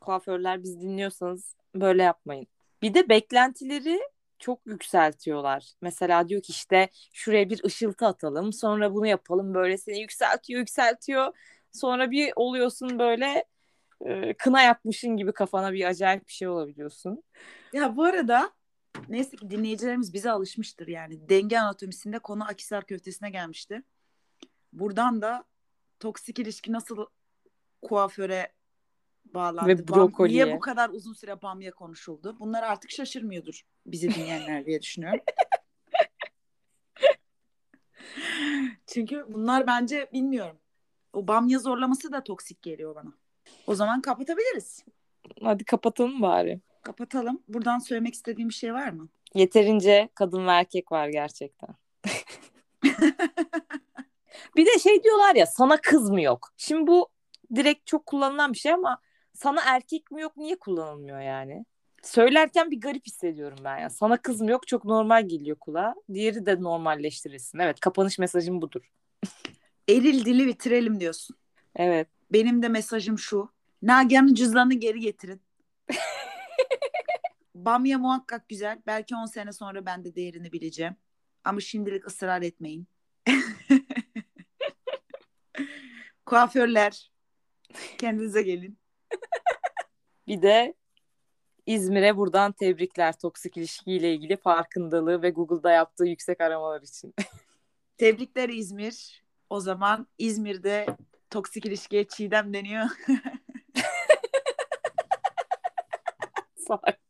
Kuaförler 0.00 0.62
biz 0.62 0.80
dinliyorsanız 0.80 1.56
böyle 1.74 2.02
yapmayın. 2.02 2.46
Bir 2.82 2.94
de 2.94 3.08
beklentileri 3.08 4.00
çok 4.38 4.66
yükseltiyorlar. 4.66 5.72
Mesela 5.80 6.28
diyor 6.28 6.42
ki 6.42 6.50
işte 6.50 6.88
şuraya 7.12 7.50
bir 7.50 7.64
ışıltı 7.64 8.06
atalım 8.06 8.52
sonra 8.52 8.94
bunu 8.94 9.06
yapalım 9.06 9.54
böyle 9.54 9.78
seni 9.78 10.00
yükseltiyor 10.00 10.60
yükseltiyor. 10.60 11.32
Sonra 11.72 12.10
bir 12.10 12.32
oluyorsun 12.36 12.98
böyle 12.98 13.44
e, 14.00 14.34
kına 14.34 14.62
yakmışın 14.62 15.16
gibi 15.16 15.32
kafana 15.32 15.72
bir 15.72 15.84
acayip 15.84 16.28
bir 16.28 16.32
şey 16.32 16.48
olabiliyorsun. 16.48 17.22
Ya 17.72 17.96
bu 17.96 18.04
arada 18.04 18.52
neyse 19.08 19.36
ki 19.36 19.50
dinleyicilerimiz 19.50 20.14
bize 20.14 20.30
alışmıştır 20.30 20.88
yani. 20.88 21.28
Denge 21.28 21.58
anatomisinde 21.58 22.18
konu 22.18 22.44
Akisar 22.44 22.86
köftesine 22.86 23.30
gelmişti. 23.30 23.82
Buradan 24.72 25.22
da 25.22 25.44
toksik 26.00 26.38
ilişki 26.38 26.72
nasıl 26.72 27.06
kuaföre 27.82 28.52
bağlandı? 29.24 29.68
Ve 29.68 29.88
brokoliye. 29.88 30.44
Niye 30.44 30.56
bu 30.56 30.60
kadar 30.60 30.90
uzun 30.90 31.12
süre 31.12 31.42
bamya 31.42 31.70
konuşuldu? 31.70 32.36
Bunlar 32.40 32.62
artık 32.62 32.90
şaşırmıyordur 32.90 33.62
bizi 33.86 34.14
dinleyenler 34.14 34.66
diye 34.66 34.82
düşünüyorum. 34.82 35.20
Çünkü 38.86 39.26
bunlar 39.28 39.66
bence 39.66 40.10
bilmiyorum. 40.12 40.61
O 41.12 41.28
bamya 41.28 41.58
zorlaması 41.58 42.12
da 42.12 42.24
toksik 42.24 42.62
geliyor 42.62 42.94
bana. 42.94 43.12
O 43.66 43.74
zaman 43.74 44.00
kapatabiliriz. 44.00 44.84
Hadi 45.42 45.64
kapatalım 45.64 46.22
bari. 46.22 46.60
Kapatalım. 46.82 47.42
Buradan 47.48 47.78
söylemek 47.78 48.14
istediğim 48.14 48.48
bir 48.48 48.54
şey 48.54 48.74
var 48.74 48.88
mı? 48.88 49.08
Yeterince 49.34 50.08
kadın 50.14 50.46
ve 50.46 50.50
erkek 50.50 50.92
var 50.92 51.08
gerçekten. 51.08 51.68
bir 54.56 54.66
de 54.66 54.78
şey 54.82 55.02
diyorlar 55.02 55.34
ya 55.34 55.46
sana 55.46 55.76
kız 55.76 56.10
mı 56.10 56.22
yok? 56.22 56.48
Şimdi 56.56 56.86
bu 56.86 57.08
direkt 57.54 57.86
çok 57.86 58.06
kullanılan 58.06 58.52
bir 58.52 58.58
şey 58.58 58.72
ama 58.72 58.98
sana 59.34 59.60
erkek 59.66 60.10
mi 60.10 60.22
yok 60.22 60.36
niye 60.36 60.58
kullanılmıyor 60.58 61.20
yani? 61.20 61.64
Söylerken 62.02 62.70
bir 62.70 62.80
garip 62.80 63.06
hissediyorum 63.06 63.58
ben 63.64 63.78
ya. 63.78 63.90
Sana 63.90 64.16
kız 64.16 64.40
mı 64.40 64.50
yok 64.50 64.66
çok 64.66 64.84
normal 64.84 65.28
geliyor 65.28 65.56
kulağa. 65.58 65.94
Diğeri 66.12 66.46
de 66.46 66.62
normalleştirilsin. 66.62 67.58
Evet 67.58 67.80
kapanış 67.80 68.18
mesajım 68.18 68.62
budur. 68.62 68.92
Eril 69.88 70.24
dili 70.24 70.46
bitirelim 70.46 71.00
diyorsun. 71.00 71.36
Evet. 71.76 72.08
Benim 72.32 72.62
de 72.62 72.68
mesajım 72.68 73.18
şu. 73.18 73.52
Nagihan'ın 73.82 74.34
cüzdanını 74.34 74.74
geri 74.74 75.00
getirin. 75.00 75.40
Bamya 77.54 77.98
muhakkak 77.98 78.48
güzel. 78.48 78.82
Belki 78.86 79.16
10 79.16 79.26
sene 79.26 79.52
sonra 79.52 79.86
ben 79.86 80.04
de 80.04 80.14
değerini 80.14 80.52
bileceğim. 80.52 80.96
Ama 81.44 81.60
şimdilik 81.60 82.06
ısrar 82.06 82.42
etmeyin. 82.42 82.86
Kuaförler 86.26 87.12
kendinize 87.98 88.42
gelin. 88.42 88.78
Bir 90.26 90.42
de 90.42 90.74
İzmir'e 91.66 92.16
buradan 92.16 92.52
tebrikler 92.52 93.18
toksik 93.18 93.56
ilişkiyle 93.56 94.14
ilgili 94.14 94.36
farkındalığı 94.36 95.22
ve 95.22 95.30
Google'da 95.30 95.70
yaptığı 95.70 96.04
yüksek 96.04 96.40
aramalar 96.40 96.82
için. 96.82 97.14
Tebrikler 97.96 98.48
İzmir. 98.48 99.21
O 99.52 99.60
zaman 99.60 100.06
İzmir'de 100.18 100.86
toksik 101.30 101.66
ilişkiye 101.66 102.08
çiğdem 102.08 102.54
deniyor. 102.54 102.84
Salak. 106.56 107.00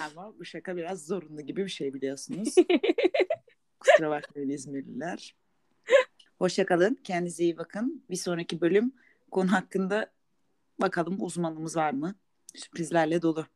Ama 0.00 0.38
bu 0.38 0.44
şaka 0.44 0.76
biraz 0.76 1.06
zorunlu 1.06 1.40
gibi 1.40 1.64
bir 1.64 1.70
şey 1.70 1.94
biliyorsunuz. 1.94 2.54
Kusura 3.80 4.10
bakmayın 4.10 4.48
İzmirliler. 4.48 5.36
Hoşça 6.38 6.66
kalın. 6.66 6.94
Kendinize 7.04 7.44
iyi 7.44 7.58
bakın. 7.58 8.04
Bir 8.10 8.16
sonraki 8.16 8.60
bölüm 8.60 8.92
konu 9.30 9.52
hakkında 9.52 10.12
bakalım 10.80 11.16
uzmanımız 11.20 11.76
var 11.76 11.92
mı? 11.92 12.14
Sürprizlerle 12.54 13.22
dolu. 13.22 13.46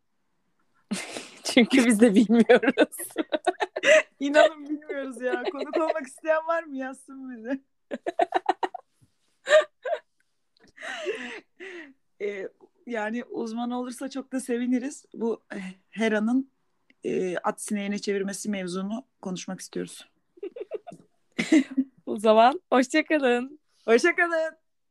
Çünkü 1.61 1.87
biz 1.87 2.01
de 2.01 2.15
bilmiyoruz. 2.15 2.97
İnanın 4.21 4.69
bilmiyoruz 4.69 5.21
ya. 5.21 5.43
Konuk 5.53 5.77
olmak 5.77 6.07
isteyen 6.07 6.47
var 6.47 6.63
mı? 6.63 6.77
Yazsın 6.77 7.37
bize. 7.37 7.61
Ee, 12.21 12.49
yani 12.87 13.25
uzman 13.25 13.71
olursa 13.71 14.11
çok 14.11 14.33
da 14.33 14.41
seviniriz. 14.41 15.05
Bu 15.15 15.43
eh, 15.55 15.63
Hera'nın 15.91 16.51
e, 17.05 17.37
at 17.37 17.63
sineğine 17.63 17.99
çevirmesi 17.99 18.51
mevzunu 18.51 19.05
konuşmak 19.23 19.61
istiyoruz. 19.61 20.11
o 22.07 22.19
zaman 22.19 22.61
hoşçakalın. 22.71 23.61
Hoşçakalın. 23.85 24.57